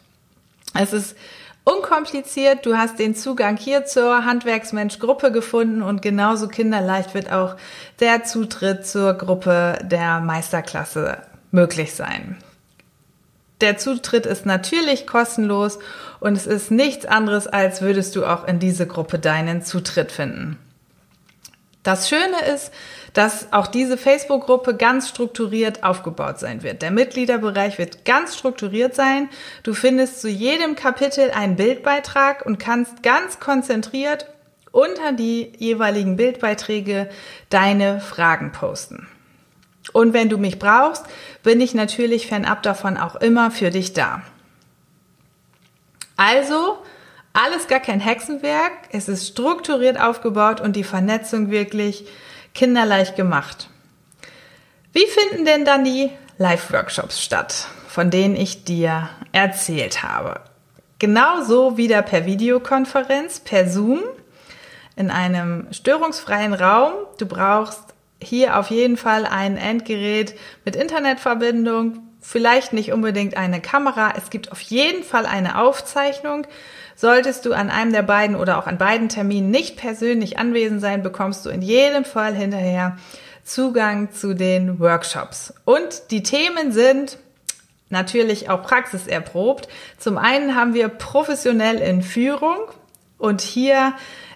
Es 0.73 0.93
ist 0.93 1.17
unkompliziert. 1.63 2.65
Du 2.65 2.77
hast 2.77 2.99
den 2.99 3.15
Zugang 3.15 3.57
hier 3.57 3.85
zur 3.85 4.25
Handwerksmensch-Gruppe 4.25 5.31
gefunden 5.31 5.81
und 5.81 6.01
genauso 6.01 6.47
kinderleicht 6.47 7.13
wird 7.13 7.31
auch 7.31 7.55
der 7.99 8.23
Zutritt 8.23 8.85
zur 8.85 9.13
Gruppe 9.13 9.79
der 9.83 10.19
Meisterklasse 10.19 11.17
möglich 11.51 11.93
sein. 11.93 12.37
Der 13.61 13.77
Zutritt 13.77 14.25
ist 14.25 14.45
natürlich 14.45 15.05
kostenlos 15.05 15.79
und 16.21 16.37
es 16.37 16.47
ist 16.47 16.71
nichts 16.71 17.05
anderes, 17.05 17.47
als 17.47 17.81
würdest 17.81 18.15
du 18.15 18.25
auch 18.25 18.47
in 18.47 18.59
diese 18.59 18.87
Gruppe 18.87 19.19
deinen 19.19 19.63
Zutritt 19.63 20.11
finden. 20.11 20.57
Das 21.83 22.09
Schöne 22.09 22.41
ist, 22.53 22.71
dass 23.13 23.53
auch 23.53 23.67
diese 23.67 23.97
Facebook-Gruppe 23.97 24.75
ganz 24.75 25.07
strukturiert 25.09 25.83
aufgebaut 25.83 26.37
sein 26.39 26.61
wird. 26.61 26.81
Der 26.81 26.91
Mitgliederbereich 26.91 27.77
wird 27.77 28.03
ganz 28.03 28.37
strukturiert 28.37 28.95
sein. 28.95 29.29
Du 29.63 29.73
findest 29.73 30.21
zu 30.21 30.27
jedem 30.27 30.75
Kapitel 30.75 31.31
einen 31.31 31.55
Bildbeitrag 31.55 32.45
und 32.45 32.59
kannst 32.59 33.01
ganz 33.01 33.39
konzentriert 33.39 34.27
unter 34.71 35.13
die 35.13 35.53
jeweiligen 35.57 36.17
Bildbeiträge 36.17 37.09
deine 37.49 38.01
Fragen 38.01 38.51
posten. 38.51 39.07
Und 39.93 40.13
wenn 40.13 40.29
du 40.29 40.37
mich 40.37 40.59
brauchst, 40.59 41.05
bin 41.43 41.61
ich 41.61 41.73
natürlich 41.73 42.27
fernab 42.27 42.61
davon 42.61 42.97
auch 42.97 43.15
immer 43.15 43.51
für 43.51 43.71
dich 43.71 43.93
da. 43.93 44.21
Also, 46.17 46.77
alles 47.33 47.67
gar 47.67 47.79
kein 47.79 47.99
Hexenwerk. 47.99 48.71
Es 48.91 49.07
ist 49.07 49.27
strukturiert 49.27 49.99
aufgebaut 49.99 50.61
und 50.61 50.75
die 50.75 50.83
Vernetzung 50.83 51.51
wirklich 51.51 52.05
kinderleicht 52.53 53.15
gemacht. 53.15 53.69
Wie 54.91 55.05
finden 55.05 55.45
denn 55.45 55.65
dann 55.65 55.83
die 55.83 56.11
Live-Workshops 56.37 57.21
statt, 57.21 57.67
von 57.87 58.09
denen 58.09 58.35
ich 58.35 58.63
dir 58.63 59.09
erzählt 59.31 60.03
habe? 60.03 60.41
Genauso 60.97 61.77
wieder 61.77 62.01
per 62.01 62.25
Videokonferenz, 62.25 63.39
per 63.39 63.69
Zoom, 63.69 64.01
in 64.95 65.11
einem 65.11 65.67
störungsfreien 65.71 66.53
Raum. 66.53 66.91
Du 67.17 67.25
brauchst 67.25 67.93
hier 68.21 68.57
auf 68.57 68.69
jeden 68.69 68.97
Fall 68.97 69.25
ein 69.25 69.55
Endgerät 69.55 70.35
mit 70.65 70.75
Internetverbindung, 70.75 71.99
vielleicht 72.19 72.73
nicht 72.73 72.91
unbedingt 72.91 73.37
eine 73.37 73.61
Kamera. 73.61 74.13
Es 74.17 74.29
gibt 74.29 74.51
auf 74.51 74.59
jeden 74.59 75.03
Fall 75.03 75.25
eine 75.25 75.61
Aufzeichnung. 75.61 76.45
Solltest 76.99 77.45
du 77.45 77.53
an 77.53 77.69
einem 77.69 77.93
der 77.93 78.01
beiden 78.01 78.35
oder 78.35 78.57
auch 78.57 78.67
an 78.67 78.77
beiden 78.77 79.07
Terminen 79.07 79.49
nicht 79.49 79.77
persönlich 79.77 80.37
anwesend 80.37 80.81
sein, 80.81 81.01
bekommst 81.01 81.45
du 81.45 81.49
in 81.49 81.61
jedem 81.61 82.03
Fall 82.03 82.35
hinterher 82.35 82.97
Zugang 83.45 84.11
zu 84.11 84.33
den 84.33 84.81
Workshops. 84.81 85.53
Und 85.63 86.11
die 86.11 86.23
Themen 86.23 86.73
sind 86.73 87.17
natürlich 87.87 88.49
auch 88.49 88.63
praxiserprobt. 88.63 89.69
Zum 89.97 90.17
einen 90.17 90.57
haben 90.57 90.73
wir 90.73 90.89
professionell 90.89 91.77
in 91.77 92.01
Führung 92.01 92.57
und 93.17 93.39
hier 93.39 93.93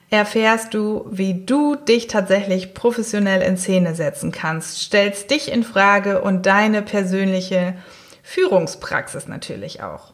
erfährst 0.10 0.74
du, 0.74 1.06
wie 1.12 1.46
du 1.46 1.76
dich 1.76 2.08
tatsächlich 2.08 2.74
professionell 2.74 3.42
in 3.42 3.58
Szene 3.58 3.94
setzen 3.94 4.32
kannst, 4.32 4.80
stellst 4.80 5.32
dich 5.32 5.52
in 5.52 5.66
Frage 5.66 6.22
und 6.22 6.46
deine 6.46 6.82
persönliche 6.82 7.76
Führungspraxis 8.24 9.28
natürlich 9.28 9.84
auch. 9.84 10.14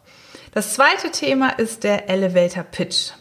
Das 0.51 0.73
zweite 0.73 1.11
Thema 1.11 1.49
ist 1.59 1.83
der 1.83 2.09
Elevator 2.09 2.63
Pitch. 2.63 3.11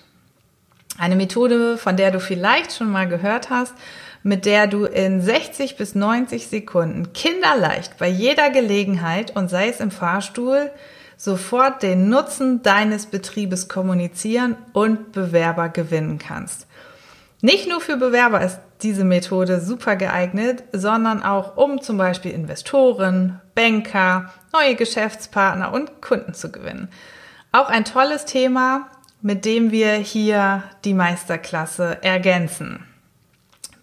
Eine 0.97 1.15
Methode, 1.15 1.77
von 1.77 1.99
der 1.99 2.11
du 2.11 2.21
vielleicht 2.21 2.73
schon 2.75 2.91
mal 2.91 3.07
gehört 3.07 3.51
hast, 3.51 3.75
mit 4.23 4.47
der 4.47 4.67
du 4.67 4.87
in 4.87 5.21
60 5.21 5.77
bis 5.77 5.95
90 5.95 6.49
Sekunden 6.49 7.13
kinderleicht 7.13 7.99
bei 7.99 8.09
jeder 8.09 8.49
Gelegenheit 8.49 9.37
und 9.37 9.51
sei 9.51 9.69
es 9.69 9.81
im 9.81 9.91
Fahrstuhl 9.91 10.71
sofort 11.19 11.83
den 11.83 12.09
Nutzen 12.09 12.63
deines 12.63 13.05
Betriebes 13.05 13.69
kommunizieren 13.69 14.57
und 14.73 15.13
Bewerber 15.13 15.69
gewinnen 15.69 16.19
kannst. 16.19 16.67
Nicht 17.43 17.69
nur 17.69 17.83
für 17.83 17.99
Bewerber 17.99 18.41
ist 18.41 18.59
diese 18.83 19.05
Methode 19.05 19.61
super 19.61 19.97
geeignet, 19.97 20.65
sondern 20.73 21.23
auch 21.23 21.59
um 21.59 21.83
zum 21.83 21.99
Beispiel 21.99 22.33
Investoren, 22.33 23.41
Banker, 23.55 24.33
neue 24.55 24.77
Geschäftspartner 24.77 25.75
und 25.75 26.01
Kunden 26.01 26.33
zu 26.33 26.51
gewinnen. 26.51 26.89
Auch 27.53 27.69
ein 27.69 27.85
tolles 27.85 28.25
Thema, 28.25 28.89
mit 29.21 29.45
dem 29.45 29.71
wir 29.71 29.93
hier 29.95 30.63
die 30.85 30.95
Meisterklasse 30.95 32.03
ergänzen. 32.03 32.85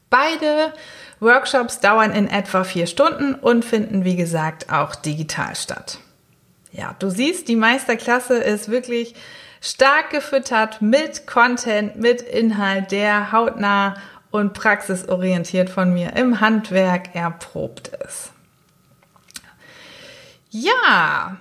Beide 0.10 0.74
Workshops 1.20 1.80
dauern 1.80 2.12
in 2.12 2.28
etwa 2.28 2.64
vier 2.64 2.88
Stunden 2.88 3.36
und 3.36 3.66
finden, 3.66 4.06
wie 4.06 4.16
gesagt, 4.16 4.72
auch 4.72 4.96
digital 4.96 5.56
statt. 5.56 6.00
Ja, 6.72 6.96
du 7.00 7.10
siehst, 7.10 7.48
die 7.48 7.56
Meisterklasse 7.56 8.36
ist 8.36 8.70
wirklich 8.70 9.16
stark 9.62 10.12
gefüttert 10.12 10.82
mit 10.82 11.26
Content, 11.26 11.96
mit 11.96 12.22
Inhalt, 12.22 12.92
der 12.92 13.32
hautnah 13.32 13.96
und 14.30 14.54
praxisorientiert 14.54 15.70
von 15.70 15.94
mir 15.94 16.16
im 16.16 16.42
Handwerk 16.42 17.16
erprobt 17.16 17.92
ist. 18.06 18.32
Ja, 20.50 21.38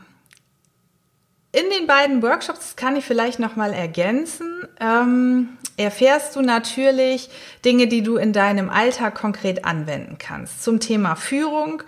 in 1.55 1.71
den 1.71 1.87
beiden 1.87 2.21
Workshops, 2.23 2.59
das 2.59 2.77
kann 2.77 2.97
ich 2.97 3.05
vielleicht 3.05 3.39
noch 3.39 3.55
mal 3.55 3.73
ergänzen, 3.73 4.67
ähm, 4.81 5.51
erfährst 5.77 6.35
du 6.35 6.43
natürlich 6.43 7.31
Dinge, 7.65 7.87
die 7.87 8.03
du 8.03 8.17
in 8.17 8.33
deinem 8.33 8.71
Alltag 8.71 9.15
konkret 9.15 9.65
anwenden 9.65 10.17
kannst. 10.19 10.65
Zum 10.65 10.81
Thema 10.81 11.15
Führung 11.15 11.83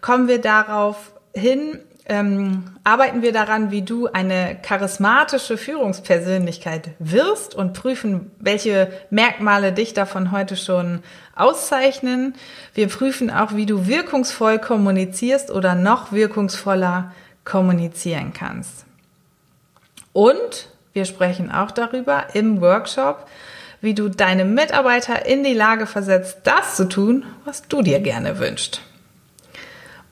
kommen 0.00 0.26
wir 0.26 0.40
darauf 0.40 1.12
hin, 1.34 1.78
ähm, 2.06 2.64
arbeiten 2.82 3.22
wir 3.22 3.32
daran, 3.32 3.70
wie 3.70 3.82
du 3.82 4.08
eine 4.08 4.58
charismatische 4.60 5.56
Führungspersönlichkeit 5.56 6.90
wirst 6.98 7.54
und 7.54 7.74
prüfen, 7.74 8.32
welche 8.40 8.90
Merkmale 9.10 9.72
dich 9.72 9.94
davon 9.94 10.32
heute 10.32 10.56
schon 10.56 11.00
auszeichnen. 11.36 12.34
Wir 12.74 12.88
prüfen 12.88 13.30
auch, 13.30 13.54
wie 13.54 13.66
du 13.66 13.86
wirkungsvoll 13.86 14.58
kommunizierst 14.58 15.52
oder 15.52 15.76
noch 15.76 16.10
wirkungsvoller 16.10 17.12
kommunizieren 17.44 18.32
kannst. 18.32 18.84
Und 20.12 20.68
wir 20.92 21.04
sprechen 21.04 21.50
auch 21.50 21.70
darüber 21.70 22.26
im 22.34 22.60
Workshop, 22.60 23.26
wie 23.80 23.94
du 23.94 24.08
deine 24.08 24.44
Mitarbeiter 24.44 25.26
in 25.26 25.42
die 25.42 25.54
Lage 25.54 25.86
versetzt, 25.86 26.38
das 26.44 26.76
zu 26.76 26.88
tun, 26.88 27.24
was 27.44 27.62
du 27.62 27.82
dir 27.82 28.00
gerne 28.00 28.38
wünschst. 28.38 28.80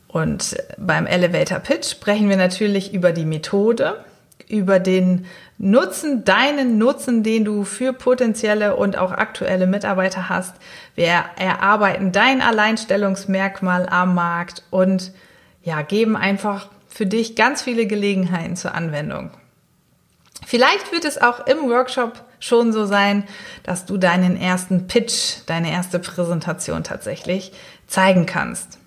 Und 0.09 0.57
beim 0.77 1.07
Elevator 1.07 1.61
Pitch 1.61 1.89
sprechen 1.89 2.29
wir 2.29 2.37
natürlich 2.37 2.93
über 2.93 3.13
die 3.13 3.25
Methode, 3.25 4.05
über 4.49 4.81
den 4.81 5.27
Nutzen, 5.59 6.25
deinen 6.25 6.79
Nutzen, 6.79 7.23
den 7.23 7.45
du 7.45 7.63
für 7.63 7.93
potenzielle 7.93 8.75
und 8.75 8.99
auch 8.99 9.13
aktuelle 9.13 9.69
Mitarbeiter 9.69 10.29
hast. 10.29 10.57
Wir 10.97 11.25
erarbeiten 11.37 12.11
dein 12.11 12.43
Alleinstellungsmerkmal 12.43 13.89
am 13.89 14.15
Markt 14.17 14.65
und 14.71 15.13
ja, 15.63 15.83
geben 15.83 16.17
einfach 16.17 16.69
für 16.89 17.07
dich 17.07 17.37
ganz 17.37 17.63
viele 17.63 17.87
Gelegenheiten 17.87 18.57
zur 18.57 18.75
Anwendung. 18.75 19.31
Vielleicht 20.47 20.93
wird 20.93 21.05
es 21.05 21.21
auch 21.21 21.47
im 21.47 21.69
Workshop 21.69 22.25
schon 22.41 22.73
so 22.73 22.87
sein, 22.87 23.25
dass 23.63 23.85
du 23.85 23.99
deinen 23.99 24.41
ersten 24.41 24.87
Pitch, 24.87 25.39
deine 25.47 25.71
erste 25.71 25.99
Präsentation 25.99 26.83
tatsächlich 26.83 27.53
zeigen 27.87 28.27
kannst. 28.27 28.79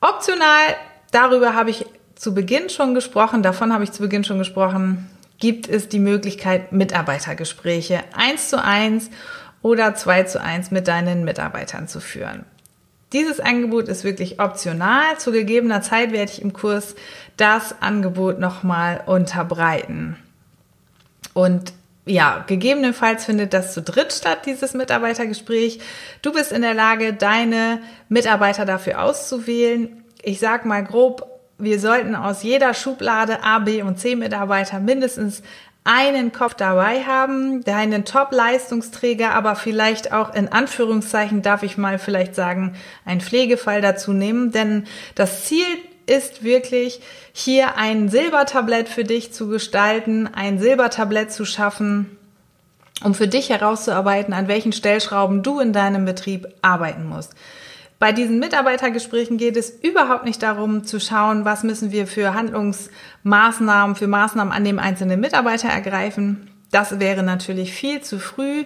Optional, 0.00 0.76
darüber 1.10 1.54
habe 1.54 1.70
ich 1.70 1.86
zu 2.14 2.34
Beginn 2.34 2.70
schon 2.70 2.94
gesprochen, 2.94 3.42
davon 3.42 3.72
habe 3.72 3.84
ich 3.84 3.92
zu 3.92 4.02
Beginn 4.02 4.24
schon 4.24 4.38
gesprochen, 4.38 5.10
gibt 5.38 5.68
es 5.68 5.88
die 5.88 5.98
Möglichkeit, 5.98 6.72
Mitarbeitergespräche 6.72 8.00
eins 8.16 8.48
zu 8.48 8.62
eins 8.62 9.10
oder 9.60 9.94
zwei 9.94 10.22
zu 10.22 10.40
eins 10.40 10.70
mit 10.70 10.86
deinen 10.88 11.24
Mitarbeitern 11.24 11.88
zu 11.88 12.00
führen. 12.00 12.44
Dieses 13.12 13.40
Angebot 13.40 13.88
ist 13.88 14.04
wirklich 14.04 14.40
optional. 14.40 15.18
Zu 15.18 15.32
gegebener 15.32 15.82
Zeit 15.82 16.12
werde 16.12 16.32
ich 16.32 16.40
im 16.40 16.52
Kurs 16.52 16.94
das 17.36 17.82
Angebot 17.82 18.38
nochmal 18.38 19.02
unterbreiten. 19.04 20.16
Und 21.34 21.72
ja, 22.04 22.44
gegebenenfalls 22.46 23.24
findet 23.24 23.54
das 23.54 23.74
zu 23.74 23.82
dritt 23.82 24.12
statt, 24.12 24.46
dieses 24.46 24.74
Mitarbeitergespräch. 24.74 25.80
Du 26.20 26.32
bist 26.32 26.50
in 26.50 26.62
der 26.62 26.74
Lage, 26.74 27.12
deine 27.12 27.80
Mitarbeiter 28.08 28.64
dafür 28.64 29.02
auszuwählen. 29.02 30.04
Ich 30.22 30.40
sag 30.40 30.64
mal 30.64 30.82
grob, 30.82 31.28
wir 31.58 31.78
sollten 31.78 32.16
aus 32.16 32.42
jeder 32.42 32.74
Schublade 32.74 33.44
A, 33.44 33.60
B 33.60 33.82
und 33.82 34.00
C 34.00 34.16
Mitarbeiter 34.16 34.80
mindestens 34.80 35.42
einen 35.84 36.32
Kopf 36.32 36.54
dabei 36.54 37.02
haben, 37.02 37.64
deinen 37.64 38.04
Top-Leistungsträger, 38.04 39.34
aber 39.34 39.56
vielleicht 39.56 40.12
auch 40.12 40.34
in 40.34 40.48
Anführungszeichen 40.48 41.42
darf 41.42 41.62
ich 41.62 41.76
mal 41.76 41.98
vielleicht 41.98 42.34
sagen, 42.34 42.76
einen 43.04 43.20
Pflegefall 43.20 43.80
dazu 43.80 44.12
nehmen, 44.12 44.52
denn 44.52 44.84
das 45.14 45.44
Ziel 45.44 45.66
ist 46.12 46.44
wirklich, 46.44 47.00
hier 47.32 47.76
ein 47.76 48.10
Silbertablett 48.10 48.88
für 48.88 49.04
dich 49.04 49.32
zu 49.32 49.48
gestalten, 49.48 50.28
ein 50.32 50.58
Silbertablett 50.58 51.32
zu 51.32 51.44
schaffen, 51.44 52.18
um 53.02 53.14
für 53.14 53.26
dich 53.26 53.48
herauszuarbeiten, 53.48 54.34
an 54.34 54.46
welchen 54.46 54.72
Stellschrauben 54.72 55.42
du 55.42 55.58
in 55.58 55.72
deinem 55.72 56.04
Betrieb 56.04 56.46
arbeiten 56.60 57.06
musst. 57.06 57.34
Bei 57.98 58.12
diesen 58.12 58.38
Mitarbeitergesprächen 58.40 59.38
geht 59.38 59.56
es 59.56 59.70
überhaupt 59.70 60.24
nicht 60.24 60.42
darum 60.42 60.84
zu 60.84 61.00
schauen, 61.00 61.44
was 61.44 61.62
müssen 61.62 61.92
wir 61.92 62.06
für 62.06 62.34
Handlungsmaßnahmen, 62.34 63.96
für 63.96 64.08
Maßnahmen 64.08 64.52
an 64.52 64.64
dem 64.64 64.78
einzelnen 64.78 65.20
Mitarbeiter 65.20 65.68
ergreifen. 65.68 66.50
Das 66.70 66.98
wäre 66.98 67.22
natürlich 67.22 67.72
viel 67.72 68.00
zu 68.00 68.18
früh. 68.18 68.64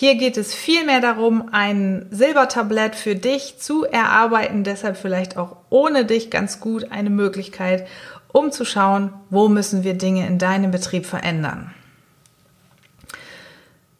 Hier 0.00 0.14
geht 0.14 0.36
es 0.36 0.54
vielmehr 0.54 1.00
darum, 1.00 1.48
ein 1.50 2.06
Silbertablett 2.12 2.94
für 2.94 3.16
dich 3.16 3.58
zu 3.58 3.84
erarbeiten, 3.84 4.62
deshalb 4.62 4.96
vielleicht 4.96 5.36
auch 5.36 5.56
ohne 5.70 6.04
dich 6.04 6.30
ganz 6.30 6.60
gut 6.60 6.92
eine 6.92 7.10
Möglichkeit, 7.10 7.84
um 8.28 8.52
zu 8.52 8.64
schauen, 8.64 9.12
wo 9.28 9.48
müssen 9.48 9.82
wir 9.82 9.94
Dinge 9.94 10.24
in 10.28 10.38
deinem 10.38 10.70
Betrieb 10.70 11.04
verändern. 11.04 11.74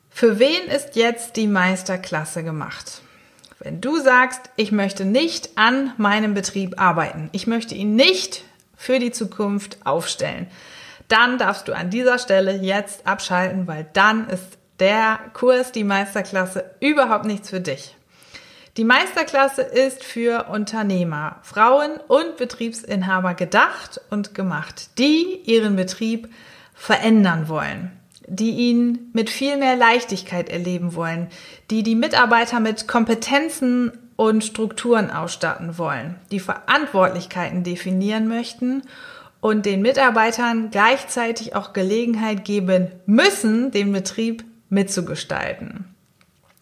Für 0.09 0.39
wen 0.39 0.69
ist 0.69 0.95
jetzt 0.95 1.35
die 1.35 1.49
Meisterklasse 1.49 2.45
gemacht? 2.45 3.03
Wenn 3.59 3.81
du 3.81 3.99
sagst, 4.01 4.51
ich 4.55 4.71
möchte 4.71 5.05
nicht 5.05 5.59
an 5.59 5.95
meinem 5.97 6.33
Betrieb 6.33 6.81
arbeiten, 6.81 7.29
ich 7.33 7.49
möchte 7.49 7.75
ihn 7.75 7.97
nicht 7.97 8.45
für 8.77 9.01
die 9.01 9.11
Zukunft 9.11 9.79
aufstellen, 9.85 10.47
dann 11.09 11.39
darfst 11.39 11.67
du 11.67 11.73
an 11.73 11.91
dieser 11.91 12.21
Stelle 12.21 12.55
jetzt 12.55 13.05
abschalten, 13.05 13.67
weil 13.67 13.89
dann 13.95 14.29
ist 14.29 14.58
der 14.81 15.19
Kurs, 15.33 15.73
die 15.73 15.85
Meisterklasse, 15.85 16.71
überhaupt 16.81 17.25
nichts 17.25 17.51
für 17.51 17.61
dich. 17.61 17.97
Die 18.77 18.85
Meisterklasse 18.85 19.63
ist 19.63 20.05
für 20.05 20.47
Unternehmer, 20.51 21.37
Frauen 21.43 21.99
und 22.07 22.37
Betriebsinhaber 22.37 23.35
gedacht 23.35 24.01
und 24.09 24.35
gemacht, 24.37 24.91
die 24.99 25.41
ihren 25.45 25.75
Betrieb 25.75 26.29
verändern 26.75 27.49
wollen, 27.49 27.91
die 28.29 28.51
ihn 28.51 29.11
mit 29.13 29.31
viel 29.31 29.57
mehr 29.57 29.75
Leichtigkeit 29.75 30.49
erleben 30.49 30.95
wollen, 30.95 31.27
die 31.73 31.83
die 31.83 31.97
Mitarbeiter 31.97 32.61
mit 32.61 32.87
Kompetenzen 32.87 33.91
und 34.15 34.45
Strukturen 34.45 35.11
ausstatten 35.11 35.77
wollen, 35.77 36.15
die 36.31 36.41
Verantwortlichkeiten 36.41 37.65
definieren 37.65 38.29
möchten 38.29 38.83
und 39.41 39.67
den 39.67 39.83
Mitarbeitern 39.83 40.71
gleichzeitig 40.71 41.57
auch 41.57 41.73
Gelegenheit 41.73 42.45
geben 42.45 42.93
müssen, 43.07 43.73
den 43.73 43.93
Betrieb 43.93 44.45
mitzugestalten. 44.69 45.95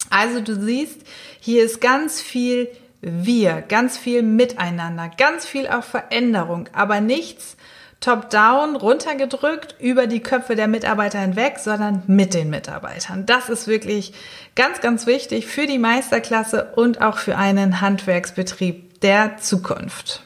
Also 0.09 0.41
du 0.41 0.55
siehst, 0.55 1.01
hier 1.39 1.63
ist 1.63 1.81
ganz 1.81 2.21
viel 2.21 2.69
wir, 3.01 3.61
ganz 3.61 3.97
viel 3.97 4.23
Miteinander, 4.23 5.11
ganz 5.17 5.45
viel 5.45 5.67
auch 5.67 5.83
Veränderung, 5.83 6.69
aber 6.73 7.01
nichts 7.01 7.57
top-down 7.99 8.75
runtergedrückt 8.75 9.75
über 9.79 10.07
die 10.07 10.21
Köpfe 10.21 10.55
der 10.55 10.67
Mitarbeiter 10.67 11.19
hinweg, 11.19 11.57
sondern 11.57 12.03
mit 12.07 12.33
den 12.33 12.49
Mitarbeitern. 12.49 13.25
Das 13.25 13.49
ist 13.49 13.67
wirklich 13.67 14.13
ganz, 14.55 14.81
ganz 14.81 15.07
wichtig 15.07 15.47
für 15.47 15.65
die 15.65 15.79
Meisterklasse 15.79 16.73
und 16.75 17.01
auch 17.01 17.17
für 17.17 17.37
einen 17.37 17.81
Handwerksbetrieb 17.81 19.01
der 19.01 19.37
Zukunft. 19.37 20.23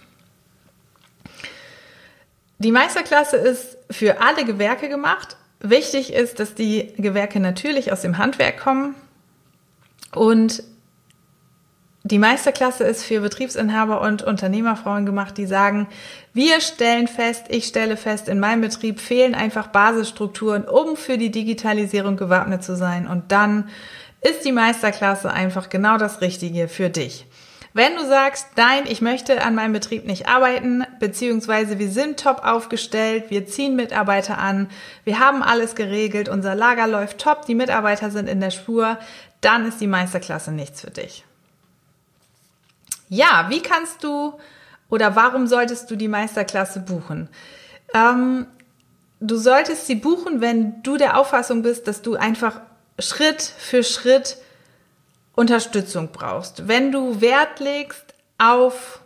Die 2.58 2.72
Meisterklasse 2.72 3.38
ist 3.38 3.78
für 3.90 4.22
alle 4.22 4.46
Gewerke 4.46 4.90
gemacht, 4.90 5.38
Wichtig 5.62 6.14
ist, 6.14 6.40
dass 6.40 6.56
die 6.56 6.94
Gewerke 6.98 7.40
natürlich 7.40 7.92
aus 7.92 8.02
dem 8.02 8.18
Handwerk 8.18 8.60
kommen 8.60 8.96
und 10.14 10.64
die 12.04 12.18
Meisterklasse 12.18 12.84
ist 12.84 13.04
für 13.04 13.22
Betriebsinhaber 13.22 14.02
und 14.02 14.24
Unternehmerfrauen 14.24 15.06
gemacht, 15.06 15.38
die 15.38 15.46
sagen, 15.46 15.88
wir 16.34 16.60
stellen 16.60 17.08
fest, 17.08 17.46
ich 17.50 17.68
stelle 17.68 17.96
fest, 17.96 18.28
in 18.28 18.40
meinem 18.40 18.62
Betrieb 18.62 19.00
fehlen 19.00 19.36
einfach 19.36 19.68
Basisstrukturen, 19.68 20.64
um 20.64 20.98
für 20.98 21.20
die 21.20 21.30
Digitalisierung 21.30 22.18
gewappnet 22.18 22.64
zu 22.64 22.76
sein. 22.76 23.08
Und 23.08 23.32
dann 23.32 23.70
ist 24.22 24.44
die 24.46 24.52
Meisterklasse 24.52 25.32
einfach 25.32 25.70
genau 25.70 26.00
das 26.00 26.22
Richtige 26.22 26.68
für 26.68 26.90
dich. 26.90 27.28
Wenn 27.74 27.96
du 27.96 28.06
sagst, 28.06 28.48
nein, 28.58 28.84
ich 28.86 29.02
möchte 29.02 29.44
an 29.44 29.56
meinem 29.56 29.72
Betrieb 29.72 30.06
nicht 30.06 30.28
arbeiten, 30.28 30.84
beziehungsweise 31.00 31.80
wir 31.80 31.90
sind 31.90 32.20
top 32.20 32.44
aufgestellt, 32.44 33.26
wir 33.30 33.46
ziehen 33.46 33.78
Mitarbeiter 33.78 34.38
an, 34.38 34.70
wir 35.06 35.20
haben 35.20 35.42
alles 35.42 35.76
geregelt, 35.76 36.28
unser 36.28 36.54
Lager 36.54 36.88
läuft 36.88 37.20
top, 37.20 37.46
die 37.46 37.56
Mitarbeiter 37.56 38.12
sind 38.12 38.28
in 38.28 38.42
der 38.42 38.52
Spur, 38.52 38.98
dann 39.40 39.66
ist 39.66 39.80
die 39.80 39.88
Meisterklasse 39.88 40.52
nichts 40.52 40.82
für 40.82 40.92
dich. 40.92 41.24
Ja, 43.08 43.48
wie 43.50 43.62
kannst 43.62 44.04
du 44.04 44.34
oder 44.90 45.16
warum 45.16 45.48
solltest 45.48 45.90
du 45.90 45.96
die 45.96 46.10
Meisterklasse 46.10 46.82
buchen? 46.82 47.30
Ähm, 47.94 48.48
du 49.22 49.38
solltest 49.38 49.88
sie 49.88 49.96
buchen, 49.96 50.42
wenn 50.42 50.84
du 50.84 50.98
der 50.98 51.18
Auffassung 51.18 51.62
bist, 51.62 51.88
dass 51.88 52.02
du 52.02 52.16
einfach 52.16 52.60
Schritt 53.00 53.42
für 53.42 53.84
Schritt 53.84 54.38
Unterstützung 55.34 56.10
brauchst, 56.12 56.68
wenn 56.68 56.92
du 56.92 57.22
Wert 57.22 57.60
legst 57.60 58.14
auf 58.38 59.02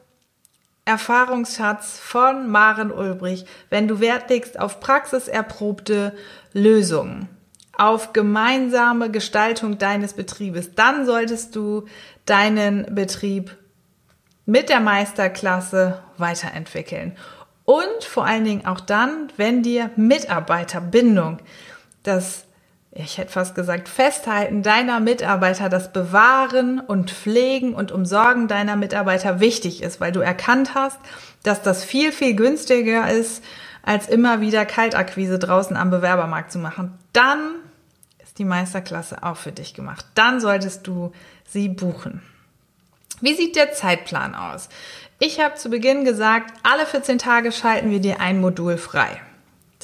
Erfahrungsschatz 0.86 2.00
von 2.00 2.48
Maren 2.50 2.92
Ulbrich, 2.92 3.46
wenn 3.70 3.88
du 3.88 4.00
Wert 4.00 4.30
legst 4.30 4.60
auf 4.60 4.80
praxiserprobte 4.80 6.16
Lösungen, 6.54 7.28
auf 7.78 8.14
gemeinsame 8.14 9.10
Gestaltung 9.10 9.78
deines 9.78 10.14
Betriebes, 10.14 10.76
dann 10.76 11.06
solltest 11.06 11.56
du 11.56 11.86
deinen 12.26 12.94
Betrieb 12.94 13.58
mit 14.46 14.70
der 14.70 14.80
Meisterklasse 14.80 16.04
weiterentwickeln. 16.18 17.18
Und 17.66 18.04
vor 18.04 18.26
allen 18.26 18.46
Dingen 18.46 18.66
auch 18.68 18.80
dann, 18.80 19.32
wenn 19.38 19.64
dir 19.64 19.90
Mitarbeiterbindung, 19.96 21.40
das, 22.04 22.46
ich 22.98 23.18
hätte 23.18 23.34
fast 23.34 23.56
gesagt, 23.56 23.90
Festhalten 23.90 24.64
deiner 24.64 25.02
Mitarbeiter, 25.02 25.68
das 25.68 25.92
Bewahren 25.92 26.80
und 26.80 27.12
Pflegen 27.12 27.74
und 27.76 27.92
Umsorgen 27.92 28.48
deiner 28.48 28.78
Mitarbeiter 28.78 29.42
wichtig 29.42 29.84
ist, 29.84 30.00
weil 30.00 30.14
du 30.14 30.22
erkannt 30.22 30.76
hast, 30.76 30.98
dass 31.44 31.62
das 31.62 31.84
viel, 31.84 32.14
viel 32.14 32.38
günstiger 32.38 33.12
ist, 33.12 33.44
als 33.84 34.08
immer 34.08 34.40
wieder 34.40 34.66
Kaltakquise 34.66 35.38
draußen 35.38 35.76
am 35.76 35.90
Bewerbermarkt 35.90 36.54
zu 36.54 36.58
machen. 36.58 36.98
Dann 37.12 37.56
ist 38.24 38.40
die 38.40 38.46
Meisterklasse 38.46 39.24
auch 39.24 39.38
für 39.38 39.52
dich 39.52 39.74
gemacht. 39.74 40.06
Dann 40.16 40.40
solltest 40.40 40.88
du 40.88 41.12
sie 41.46 41.68
buchen. 41.68 42.22
Wie 43.20 43.34
sieht 43.34 43.58
der 43.58 43.74
Zeitplan 43.74 44.36
aus? 44.36 44.70
Ich 45.20 45.42
habe 45.42 45.56
zu 45.56 45.70
Beginn 45.70 46.06
gesagt, 46.06 46.54
alle 46.64 46.86
14 46.86 47.18
Tage 47.18 47.52
schalten 47.52 47.92
wir 47.92 48.00
dir 48.00 48.22
ein 48.22 48.40
Modul 48.40 48.78
frei. 48.78 49.22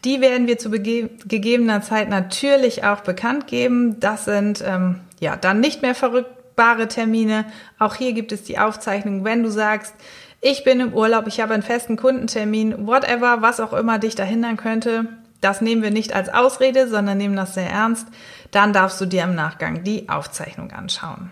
Die 0.05 0.21
werden 0.21 0.47
wir 0.47 0.59
zu 0.59 0.71
gegebener 0.71 1.83
Zeit 1.83 2.09
natürlich 2.09 2.85
auch 2.85 3.01
bekannt 3.01 3.47
geben. 3.47 3.99
Das 4.01 4.27
sind 4.27 4.63
ähm, 4.65 5.01
ja 5.21 5.37
dann 5.37 5.61
nicht 5.61 5.83
mehr 5.83 5.95
verrückt 5.95 6.38
buchbare 6.59 6.89
Termine. 6.89 7.45
Auch 7.79 7.95
hier 7.95 8.13
gibt 8.13 8.33
es 8.33 8.43
die 8.43 8.59
Aufzeichnung, 8.59 9.25
wenn 9.25 9.43
du 9.43 9.51
sagst, 9.51 9.95
ich 10.41 10.65
bin 10.65 10.81
im 10.81 10.93
Urlaub, 10.93 11.27
ich 11.27 11.41
habe 11.41 11.55
einen 11.55 11.63
festen 11.63 11.97
Kundentermin, 11.97 12.87
whatever, 12.87 13.43
was 13.43 13.61
auch 13.61 13.73
immer 13.73 13.99
dich 13.99 14.15
da 14.15 14.25
hindern 14.25 14.57
könnte. 14.57 15.07
Das 15.41 15.61
nehmen 15.61 15.83
wir 15.83 15.91
nicht 15.91 16.13
als 16.13 16.29
Ausrede, 16.29 16.89
sondern 16.89 17.19
nehmen 17.19 17.37
das 17.37 17.55
sehr 17.55 17.71
ernst. 17.71 18.09
Dann 18.51 18.73
darfst 18.73 19.01
du 19.01 19.07
dir 19.07 19.23
im 19.25 19.35
Nachgang 19.35 19.85
die 19.85 20.09
Aufzeichnung 20.09 20.73
anschauen. 20.73 21.31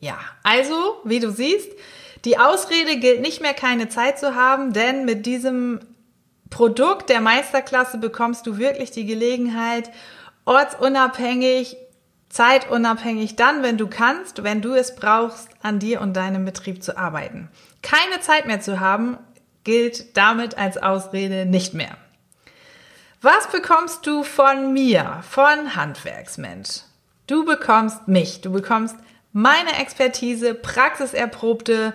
Ja, 0.00 0.18
also, 0.42 1.00
wie 1.04 1.20
du 1.20 1.30
siehst, 1.30 1.70
die 2.26 2.38
Ausrede 2.38 2.98
gilt 2.98 3.22
nicht 3.22 3.40
mehr 3.40 3.54
keine 3.54 3.88
Zeit 3.88 4.18
zu 4.18 4.34
haben, 4.34 4.72
denn 4.74 5.06
mit 5.06 5.24
diesem 5.24 5.80
Produkt 6.50 7.08
der 7.08 7.20
Meisterklasse 7.20 7.98
bekommst 7.98 8.46
du 8.46 8.58
wirklich 8.58 8.90
die 8.90 9.06
Gelegenheit, 9.06 9.90
ortsunabhängig 10.44 11.76
zeitunabhängig 12.28 13.36
dann, 13.36 13.62
wenn 13.62 13.78
du 13.78 13.86
kannst, 13.86 14.42
wenn 14.42 14.62
du 14.62 14.74
es 14.74 14.94
brauchst, 14.94 15.48
an 15.62 15.78
dir 15.78 16.00
und 16.00 16.14
deinem 16.14 16.44
Betrieb 16.44 16.82
zu 16.82 16.96
arbeiten. 16.96 17.48
Keine 17.82 18.20
Zeit 18.20 18.46
mehr 18.46 18.60
zu 18.60 18.80
haben, 18.80 19.18
gilt 19.64 20.16
damit 20.16 20.58
als 20.58 20.78
Ausrede 20.78 21.46
nicht 21.46 21.74
mehr. 21.74 21.96
Was 23.22 23.48
bekommst 23.50 24.06
du 24.06 24.22
von 24.22 24.72
mir, 24.72 25.22
von 25.28 25.74
Handwerksmensch? 25.74 26.82
Du 27.26 27.44
bekommst 27.44 28.06
mich, 28.06 28.40
du 28.40 28.52
bekommst 28.52 28.96
meine 29.32 29.80
Expertise, 29.80 30.54
praxiserprobte 30.54 31.92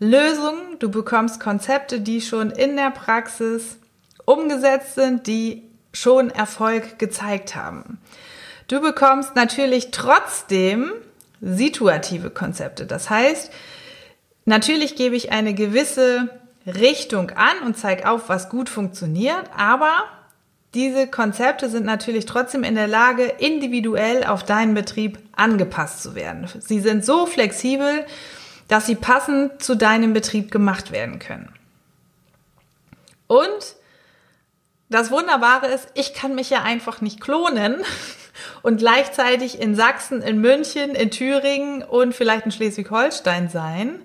Lösungen, 0.00 0.78
du 0.80 0.90
bekommst 0.90 1.38
Konzepte, 1.38 2.00
die 2.00 2.20
schon 2.20 2.50
in 2.50 2.76
der 2.76 2.90
Praxis 2.90 3.78
umgesetzt 4.24 4.96
sind, 4.96 5.26
die 5.26 5.62
schon 5.92 6.30
Erfolg 6.30 6.98
gezeigt 6.98 7.54
haben. 7.54 7.98
Du 8.68 8.80
bekommst 8.80 9.34
natürlich 9.36 9.90
trotzdem 9.90 10.92
situative 11.40 12.30
Konzepte. 12.30 12.86
Das 12.86 13.10
heißt, 13.10 13.52
natürlich 14.44 14.96
gebe 14.96 15.16
ich 15.16 15.32
eine 15.32 15.54
gewisse 15.54 16.28
Richtung 16.66 17.30
an 17.30 17.58
und 17.66 17.76
zeige 17.76 18.08
auf, 18.08 18.28
was 18.28 18.48
gut 18.48 18.68
funktioniert, 18.68 19.50
aber 19.56 20.04
diese 20.74 21.06
Konzepte 21.06 21.68
sind 21.68 21.84
natürlich 21.84 22.24
trotzdem 22.24 22.64
in 22.64 22.76
der 22.76 22.86
Lage, 22.86 23.24
individuell 23.24 24.24
auf 24.24 24.42
deinen 24.42 24.74
Betrieb 24.74 25.18
angepasst 25.36 26.02
zu 26.02 26.14
werden. 26.14 26.48
Sie 26.60 26.80
sind 26.80 27.04
so 27.04 27.26
flexibel, 27.26 28.06
dass 28.68 28.86
sie 28.86 28.94
passend 28.94 29.62
zu 29.62 29.74
deinem 29.74 30.14
Betrieb 30.14 30.50
gemacht 30.50 30.92
werden 30.92 31.18
können. 31.18 31.52
Und 33.26 33.76
das 34.88 35.10
Wunderbare 35.10 35.66
ist, 35.66 35.88
ich 35.94 36.14
kann 36.14 36.34
mich 36.34 36.48
ja 36.48 36.62
einfach 36.62 37.00
nicht 37.00 37.20
klonen 37.20 37.82
und 38.62 38.78
gleichzeitig 38.78 39.60
in 39.60 39.74
Sachsen, 39.74 40.22
in 40.22 40.40
München, 40.40 40.94
in 40.94 41.10
Thüringen 41.10 41.82
und 41.82 42.14
vielleicht 42.14 42.46
in 42.46 42.52
Schleswig-Holstein 42.52 43.48
sein. 43.48 44.00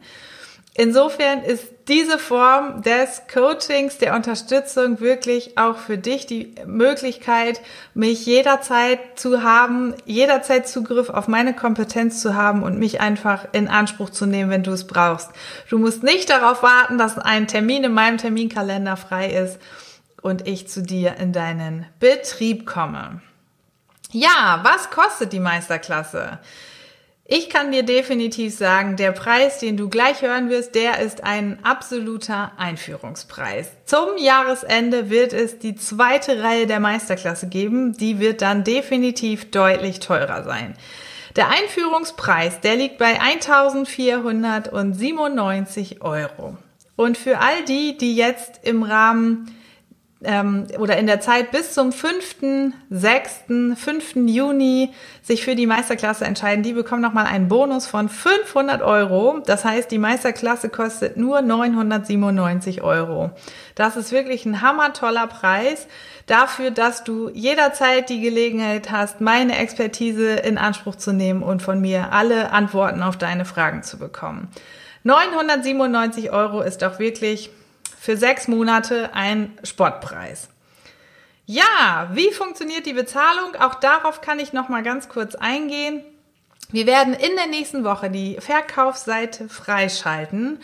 Insofern 0.79 1.41
ist 1.41 1.69
diese 1.87 2.19
Form 2.19 2.83
des 2.83 3.23
Coachings, 3.33 3.97
der 3.97 4.13
Unterstützung 4.13 4.99
wirklich 4.99 5.57
auch 5.57 5.77
für 5.77 5.97
dich 5.97 6.27
die 6.27 6.53
Möglichkeit, 6.67 7.61
mich 7.95 8.27
jederzeit 8.27 8.99
zu 9.15 9.41
haben, 9.41 9.95
jederzeit 10.05 10.67
Zugriff 10.67 11.09
auf 11.09 11.27
meine 11.27 11.55
Kompetenz 11.55 12.21
zu 12.21 12.35
haben 12.35 12.61
und 12.61 12.77
mich 12.77 13.01
einfach 13.01 13.47
in 13.53 13.67
Anspruch 13.67 14.11
zu 14.11 14.27
nehmen, 14.27 14.51
wenn 14.51 14.61
du 14.61 14.69
es 14.69 14.85
brauchst. 14.85 15.31
Du 15.67 15.79
musst 15.79 16.03
nicht 16.03 16.29
darauf 16.29 16.61
warten, 16.61 16.99
dass 16.99 17.17
ein 17.17 17.47
Termin 17.47 17.83
in 17.83 17.93
meinem 17.93 18.19
Terminkalender 18.19 18.97
frei 18.97 19.31
ist 19.31 19.59
und 20.21 20.47
ich 20.47 20.67
zu 20.67 20.83
dir 20.83 21.15
in 21.15 21.33
deinen 21.33 21.87
Betrieb 21.99 22.67
komme. 22.67 23.21
Ja, 24.11 24.61
was 24.63 24.89
kostet 24.89 25.33
die 25.33 25.39
Meisterklasse? 25.39 26.39
Ich 27.29 27.49
kann 27.49 27.73
dir 27.73 27.83
definitiv 27.83 28.55
sagen, 28.55 28.95
der 28.95 29.11
Preis, 29.11 29.59
den 29.59 29.75
du 29.75 29.89
gleich 29.89 30.21
hören 30.21 30.49
wirst, 30.49 30.75
der 30.75 31.01
ist 31.01 31.25
ein 31.25 31.59
absoluter 31.61 32.53
Einführungspreis. 32.55 33.67
Zum 33.83 34.17
Jahresende 34.17 35.09
wird 35.09 35.33
es 35.33 35.59
die 35.59 35.75
zweite 35.75 36.41
Reihe 36.41 36.67
der 36.67 36.79
Meisterklasse 36.79 37.49
geben. 37.49 37.97
Die 37.97 38.19
wird 38.19 38.41
dann 38.41 38.63
definitiv 38.63 39.51
deutlich 39.51 39.99
teurer 39.99 40.45
sein. 40.45 40.77
Der 41.35 41.49
Einführungspreis, 41.49 42.61
der 42.61 42.77
liegt 42.77 42.97
bei 42.97 43.19
1497 43.19 46.01
Euro. 46.01 46.55
Und 46.95 47.17
für 47.17 47.39
all 47.39 47.65
die, 47.65 47.97
die 47.97 48.15
jetzt 48.15 48.61
im 48.63 48.83
Rahmen 48.83 49.53
ähm, 50.27 50.67
oder 50.77 50.97
in 50.97 51.07
der 51.07 51.21
Zeit 51.21 51.51
bis 51.51 51.73
zum 51.73 51.93
5., 51.93 52.73
6., 52.89 53.31
5. 53.75 54.15
Juni 54.27 54.93
sich 55.23 55.43
für 55.43 55.55
die 55.55 55.65
Meisterklasse 55.65 56.25
entscheiden, 56.25 56.63
die 56.63 56.73
bekommen 56.73 57.01
nochmal 57.01 57.25
einen 57.25 57.47
Bonus 57.47 57.87
von 57.87 58.09
500 58.09 58.81
Euro. 58.81 59.39
Das 59.45 59.63
heißt, 59.63 59.89
die 59.89 59.97
Meisterklasse 59.97 60.67
kostet 60.67 61.15
nur 61.15 61.41
997 61.41 62.81
Euro. 62.81 63.31
Das 63.75 63.95
ist 63.95 64.11
wirklich 64.11 64.45
ein 64.45 64.61
hammertoller 64.61 65.27
Preis 65.27 65.87
dafür, 66.25 66.71
dass 66.71 67.05
du 67.05 67.29
jederzeit 67.29 68.09
die 68.09 68.19
Gelegenheit 68.19 68.91
hast, 68.91 69.21
meine 69.21 69.57
Expertise 69.57 70.33
in 70.33 70.57
Anspruch 70.57 70.95
zu 70.95 71.13
nehmen 71.13 71.41
und 71.41 71.61
von 71.61 71.79
mir 71.79 72.11
alle 72.11 72.51
Antworten 72.51 73.01
auf 73.01 73.15
deine 73.15 73.45
Fragen 73.45 73.81
zu 73.81 73.97
bekommen. 73.97 74.49
997 75.03 76.31
Euro 76.31 76.61
ist 76.61 76.81
doch 76.81 76.99
wirklich 76.99 77.49
für 78.07 78.15
sechs 78.15 78.47
Monate 78.47 79.13
ein 79.13 79.51
Sportpreis. 79.63 80.47
Ja, 81.45 82.09
wie 82.13 82.31
funktioniert 82.31 82.85
die 82.85 82.93
Bezahlung? 82.93 83.55
Auch 83.59 83.75
darauf 83.75 84.21
kann 84.21 84.39
ich 84.39 84.53
noch 84.53 84.69
mal 84.69 84.81
ganz 84.81 85.09
kurz 85.09 85.35
eingehen. 85.35 86.05
Wir 86.71 86.87
werden 86.87 87.13
in 87.13 87.35
der 87.35 87.47
nächsten 87.47 87.83
Woche 87.83 88.09
die 88.09 88.37
Verkaufsseite 88.39 89.49
freischalten 89.49 90.61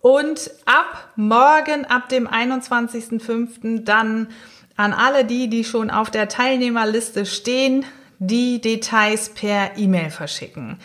und 0.00 0.50
ab 0.64 1.10
morgen, 1.14 1.84
ab 1.84 2.08
dem 2.08 2.26
21.05. 2.26 3.84
dann 3.84 4.28
an 4.76 4.94
alle 4.94 5.26
die, 5.26 5.50
die 5.50 5.64
schon 5.64 5.90
auf 5.90 6.10
der 6.10 6.30
Teilnehmerliste 6.30 7.26
stehen, 7.26 7.84
die 8.18 8.62
Details 8.62 9.28
per 9.34 9.76
E-Mail 9.76 10.08
verschicken. 10.08 10.78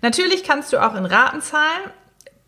Natürlich 0.00 0.42
kannst 0.42 0.72
du 0.72 0.82
auch 0.82 0.94
in 0.94 1.04
Raten 1.04 1.42
zahlen. 1.42 1.90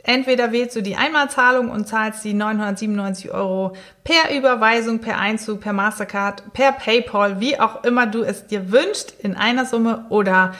Entweder 0.04 0.50
wählst 0.50 0.74
du 0.74 0.82
die 0.82 0.96
Einmalzahlung 0.96 1.70
und 1.70 1.86
zahlst 1.86 2.24
die 2.24 2.34
997 2.34 3.30
Euro 3.30 3.76
per 4.02 4.36
Überweisung, 4.36 4.98
per 4.98 5.18
Einzug, 5.18 5.60
per 5.60 5.72
Mastercard, 5.72 6.52
per 6.52 6.72
PayPal, 6.72 7.38
wie 7.38 7.60
auch 7.60 7.84
immer 7.84 8.06
du 8.06 8.22
es 8.22 8.46
dir 8.48 8.72
wünschst, 8.72 9.12
in 9.20 9.36
einer 9.36 9.64
Summe 9.64 10.06
oder 10.08 10.54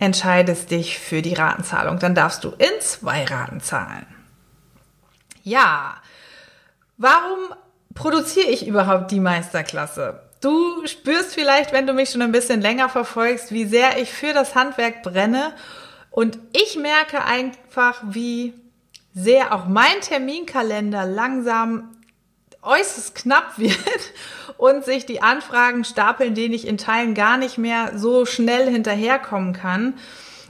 entscheidest 0.00 0.72
dich 0.72 0.98
für 0.98 1.22
die 1.22 1.34
Ratenzahlung. 1.34 2.00
Dann 2.00 2.16
darfst 2.16 2.42
du 2.42 2.50
in 2.50 2.80
zwei 2.80 3.24
Raten 3.24 3.60
zahlen. 3.60 4.06
Ja, 5.44 5.96
warum 6.96 7.38
produziere 7.94 8.48
ich 8.48 8.66
überhaupt 8.66 9.12
die 9.12 9.20
Meisterklasse? 9.20 10.22
Du 10.40 10.86
spürst 10.86 11.34
vielleicht, 11.34 11.72
wenn 11.72 11.86
du 11.86 11.92
mich 11.92 12.10
schon 12.10 12.22
ein 12.22 12.32
bisschen 12.32 12.60
länger 12.60 12.88
verfolgst, 12.88 13.52
wie 13.52 13.64
sehr 13.64 13.98
ich 13.98 14.12
für 14.12 14.32
das 14.32 14.54
Handwerk 14.54 15.02
brenne. 15.02 15.52
Und 16.10 16.38
ich 16.52 16.76
merke 16.76 17.24
einfach, 17.24 18.02
wie 18.04 18.54
sehr 19.14 19.54
auch 19.54 19.66
mein 19.66 20.00
Terminkalender 20.00 21.04
langsam 21.06 21.96
äußerst 22.62 23.14
knapp 23.14 23.54
wird 23.58 23.74
und 24.56 24.84
sich 24.84 25.06
die 25.06 25.22
Anfragen 25.22 25.84
stapeln, 25.84 26.34
denen 26.34 26.54
ich 26.54 26.66
in 26.66 26.78
Teilen 26.78 27.14
gar 27.14 27.38
nicht 27.38 27.58
mehr 27.58 27.98
so 27.98 28.26
schnell 28.26 28.70
hinterherkommen 28.70 29.52
kann. 29.52 29.94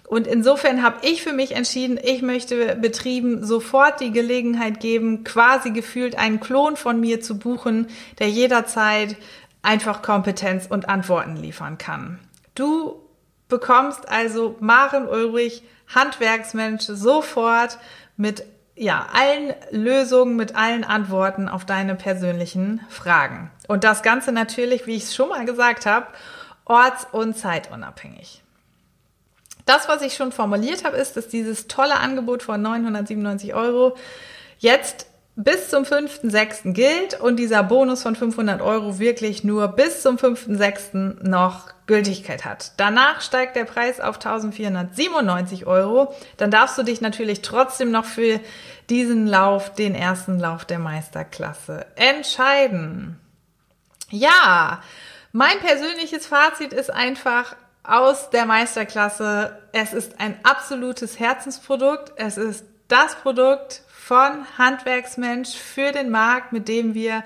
Und 0.06 0.26
insofern 0.26 0.82
habe 0.82 1.06
ich 1.06 1.22
für 1.22 1.34
mich 1.34 1.54
entschieden, 1.54 2.00
ich 2.02 2.22
möchte 2.22 2.76
Betrieben 2.76 3.44
sofort 3.44 4.00
die 4.00 4.10
Gelegenheit 4.10 4.80
geben, 4.80 5.22
quasi 5.22 5.70
gefühlt 5.70 6.18
einen 6.18 6.40
Klon 6.40 6.76
von 6.76 6.98
mir 6.98 7.20
zu 7.20 7.38
buchen, 7.38 7.88
der 8.18 8.30
jederzeit 8.30 9.16
einfach 9.60 10.00
Kompetenz 10.00 10.66
und 10.66 10.88
Antworten 10.88 11.36
liefern 11.36 11.76
kann. 11.76 12.18
Du 12.54 13.02
bekommst 13.48 14.08
also 14.08 14.56
Maren 14.60 15.06
Ulrich, 15.06 15.62
Handwerksmensch, 15.94 16.84
sofort 16.84 17.78
mit 18.18 18.44
ja, 18.76 19.06
allen 19.12 19.54
Lösungen, 19.70 20.36
mit 20.36 20.54
allen 20.54 20.84
Antworten 20.84 21.48
auf 21.48 21.64
deine 21.64 21.94
persönlichen 21.94 22.80
Fragen. 22.90 23.50
Und 23.66 23.82
das 23.82 24.02
Ganze 24.02 24.30
natürlich, 24.30 24.86
wie 24.86 24.96
ich 24.96 25.04
es 25.04 25.14
schon 25.14 25.30
mal 25.30 25.44
gesagt 25.46 25.86
habe, 25.86 26.06
orts- 26.64 27.06
und 27.10 27.36
zeitunabhängig. 27.36 28.42
Das, 29.66 29.88
was 29.88 30.02
ich 30.02 30.14
schon 30.14 30.32
formuliert 30.32 30.84
habe, 30.84 30.96
ist, 30.96 31.16
dass 31.16 31.28
dieses 31.28 31.66
tolle 31.66 31.96
Angebot 31.96 32.42
von 32.42 32.60
997 32.62 33.54
Euro 33.54 33.96
jetzt 34.58 35.07
bis 35.40 35.68
zum 35.68 35.84
5.6. 35.84 36.72
gilt 36.72 37.20
und 37.20 37.36
dieser 37.36 37.62
Bonus 37.62 38.02
von 38.02 38.16
500 38.16 38.60
Euro 38.60 38.98
wirklich 38.98 39.44
nur 39.44 39.68
bis 39.68 40.02
zum 40.02 40.16
5.6. 40.16 41.28
noch 41.28 41.68
Gültigkeit 41.86 42.44
hat. 42.44 42.72
Danach 42.76 43.20
steigt 43.20 43.54
der 43.54 43.64
Preis 43.64 44.00
auf 44.00 44.16
1497 44.16 45.64
Euro. 45.64 46.12
Dann 46.38 46.50
darfst 46.50 46.76
du 46.76 46.82
dich 46.82 47.00
natürlich 47.00 47.40
trotzdem 47.40 47.92
noch 47.92 48.04
für 48.04 48.40
diesen 48.90 49.28
Lauf, 49.28 49.72
den 49.72 49.94
ersten 49.94 50.40
Lauf 50.40 50.64
der 50.64 50.80
Meisterklasse 50.80 51.86
entscheiden. 51.94 53.20
Ja, 54.10 54.82
mein 55.30 55.60
persönliches 55.60 56.26
Fazit 56.26 56.72
ist 56.72 56.90
einfach 56.90 57.54
aus 57.84 58.30
der 58.30 58.44
Meisterklasse. 58.44 59.56
Es 59.70 59.92
ist 59.92 60.18
ein 60.18 60.36
absolutes 60.42 61.20
Herzensprodukt. 61.20 62.12
Es 62.16 62.38
ist 62.38 62.64
das 62.88 63.14
Produkt, 63.14 63.82
von 64.08 64.46
Handwerksmensch 64.56 65.50
für 65.50 65.92
den 65.92 66.08
Markt, 66.08 66.54
mit 66.54 66.66
dem 66.66 66.94
wir 66.94 67.22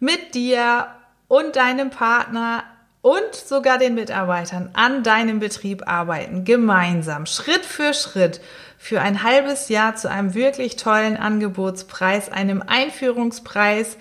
mit 0.00 0.34
dir 0.34 0.88
und 1.28 1.54
deinem 1.54 1.90
Partner 1.90 2.64
und 3.02 3.36
sogar 3.36 3.78
den 3.78 3.94
Mitarbeitern 3.94 4.70
an 4.72 5.04
deinem 5.04 5.38
Betrieb 5.38 5.86
arbeiten, 5.86 6.44
gemeinsam, 6.44 7.26
Schritt 7.26 7.64
für 7.64 7.94
Schritt, 7.94 8.40
für 8.78 9.00
ein 9.00 9.22
halbes 9.22 9.68
Jahr 9.68 9.94
zu 9.94 10.10
einem 10.10 10.34
wirklich 10.34 10.74
tollen 10.74 11.16
Angebotspreis, 11.16 12.32
einem 12.32 12.64
Einführungspreis. 12.66 13.96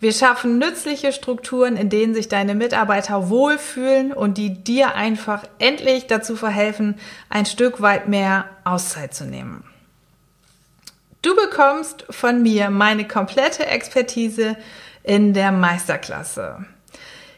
Wir 0.00 0.14
schaffen 0.14 0.56
nützliche 0.56 1.12
Strukturen, 1.12 1.76
in 1.76 1.90
denen 1.90 2.14
sich 2.14 2.28
deine 2.28 2.54
Mitarbeiter 2.54 3.28
wohlfühlen 3.28 4.14
und 4.14 4.38
die 4.38 4.64
dir 4.64 4.94
einfach 4.94 5.42
endlich 5.58 6.06
dazu 6.06 6.36
verhelfen, 6.36 6.98
ein 7.28 7.44
Stück 7.44 7.82
weit 7.82 8.08
mehr 8.08 8.46
Auszeit 8.64 9.12
zu 9.12 9.26
nehmen. 9.26 9.75
Du 11.26 11.34
bekommst 11.34 12.04
von 12.08 12.40
mir 12.40 12.70
meine 12.70 13.08
komplette 13.08 13.66
Expertise 13.66 14.56
in 15.02 15.34
der 15.34 15.50
Meisterklasse. 15.50 16.64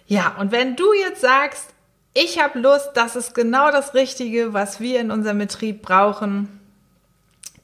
Ja, 0.07 0.37
und 0.39 0.53
wenn 0.53 0.77
du 0.77 0.93
jetzt 0.93 1.23
sagst, 1.23 1.71
ich 2.13 2.39
habe 2.39 2.59
Lust, 2.59 2.91
das 2.93 3.17
ist 3.17 3.35
genau 3.35 3.71
das 3.71 3.95
Richtige, 3.95 4.53
was 4.53 4.79
wir 4.79 5.01
in 5.01 5.11
unserem 5.11 5.39
Betrieb 5.39 5.81
brauchen, 5.81 6.61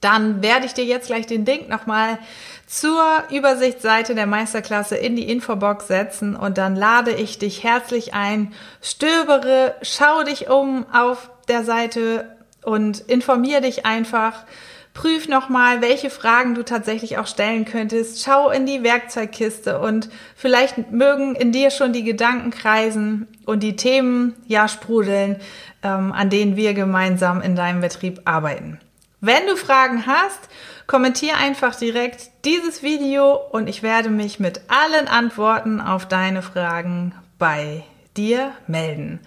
dann 0.01 0.43
werde 0.43 0.65
ich 0.65 0.73
dir 0.73 0.87
jetzt 0.87 1.09
gleich 1.09 1.27
den 1.27 1.45
Link 1.45 1.69
nochmal 1.69 2.19
zur 2.67 3.05
Übersichtsseite 3.31 4.15
der 4.15 4.27
Meisterklasse 4.27 4.97
in 4.97 5.17
die 5.17 5.31
Infobox 5.31 5.89
setzen 5.89 6.37
und 6.37 6.57
dann 6.57 6.75
lade 6.75 7.11
ich 7.11 7.39
dich 7.39 7.63
herzlich 7.65 8.15
ein, 8.15 8.55
stöbere, 8.81 9.75
schau 9.83 10.23
dich 10.23 10.49
um 10.49 10.87
auf 10.91 11.29
der 11.49 11.65
Seite 11.65 12.35
und 12.63 13.01
informiere 13.01 13.61
dich 13.61 13.85
einfach 13.85 14.47
Prüf 14.95 15.27
nochmal, 15.27 15.83
welche 15.83 16.09
Fragen 16.09 16.55
du 16.55 16.65
tatsächlich 16.65 17.19
auch 17.19 17.27
stellen 17.27 17.65
könntest. 17.65 18.25
Schau 18.25 18.51
in 18.51 18.65
die 18.65 18.85
Werkzeugkiste 18.85 19.81
und 19.81 20.09
vielleicht 20.37 20.93
mögen 20.93 21.35
in 21.35 21.51
dir 21.51 21.73
schon 21.73 21.93
die 21.93 22.05
Gedanken 22.05 22.53
kreisen 22.53 23.27
und 23.45 23.65
die 23.65 23.75
Themen 23.75 24.35
ja 24.47 24.69
sprudeln, 24.69 25.41
ähm, 25.83 26.13
an 26.13 26.31
denen 26.31 26.57
wir 26.57 26.75
gemeinsam 26.75 27.43
in 27.43 27.57
deinem 27.57 27.81
Betrieb 27.81 28.23
arbeiten. 28.25 28.79
Wenn 29.21 29.47
du 29.49 29.57
Fragen 29.57 30.07
hast, 30.07 30.49
kommentier 30.87 31.39
einfach 31.39 31.75
direkt 31.75 32.31
dieses 32.45 32.83
Video 32.85 33.35
und 33.35 33.69
ich 33.69 33.83
werde 33.83 34.11
mich 34.11 34.39
mit 34.39 34.61
allen 34.69 35.09
Antworten 35.09 35.81
auf 35.81 36.07
deine 36.07 36.43
Fragen 36.43 37.15
bei 37.39 37.83
dir 38.17 38.53
melden. 38.69 39.19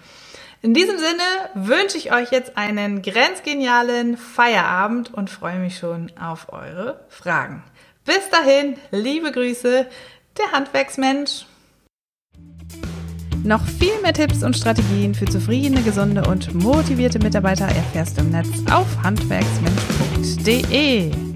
In 0.60 0.74
diesem 0.74 0.98
Sinne 0.98 1.22
wünsche 1.54 1.96
ich 1.96 2.12
euch 2.12 2.32
jetzt 2.32 2.56
einen 2.56 3.00
grenzgenialen 3.00 4.16
Feierabend 4.16 5.14
und 5.14 5.30
freue 5.30 5.60
mich 5.60 5.78
schon 5.78 6.10
auf 6.20 6.52
eure 6.52 6.98
Fragen. 7.08 7.62
Bis 8.04 8.28
dahin, 8.30 8.74
liebe 8.90 9.30
Grüße, 9.30 9.86
der 10.36 10.52
Handwerksmensch. 10.52 11.46
Noch 13.44 13.64
viel 13.64 13.96
mehr 14.02 14.14
Tipps 14.14 14.42
und 14.42 14.56
Strategien 14.56 15.14
für 15.14 15.26
zufriedene, 15.26 15.80
gesunde 15.82 16.28
und 16.28 16.52
motivierte 16.54 17.20
Mitarbeiter 17.20 17.66
erfährst 17.66 18.18
du 18.18 18.22
im 18.22 18.30
Netz 18.30 18.48
auf 18.68 18.88
handwerksmensch.de. 19.02 21.27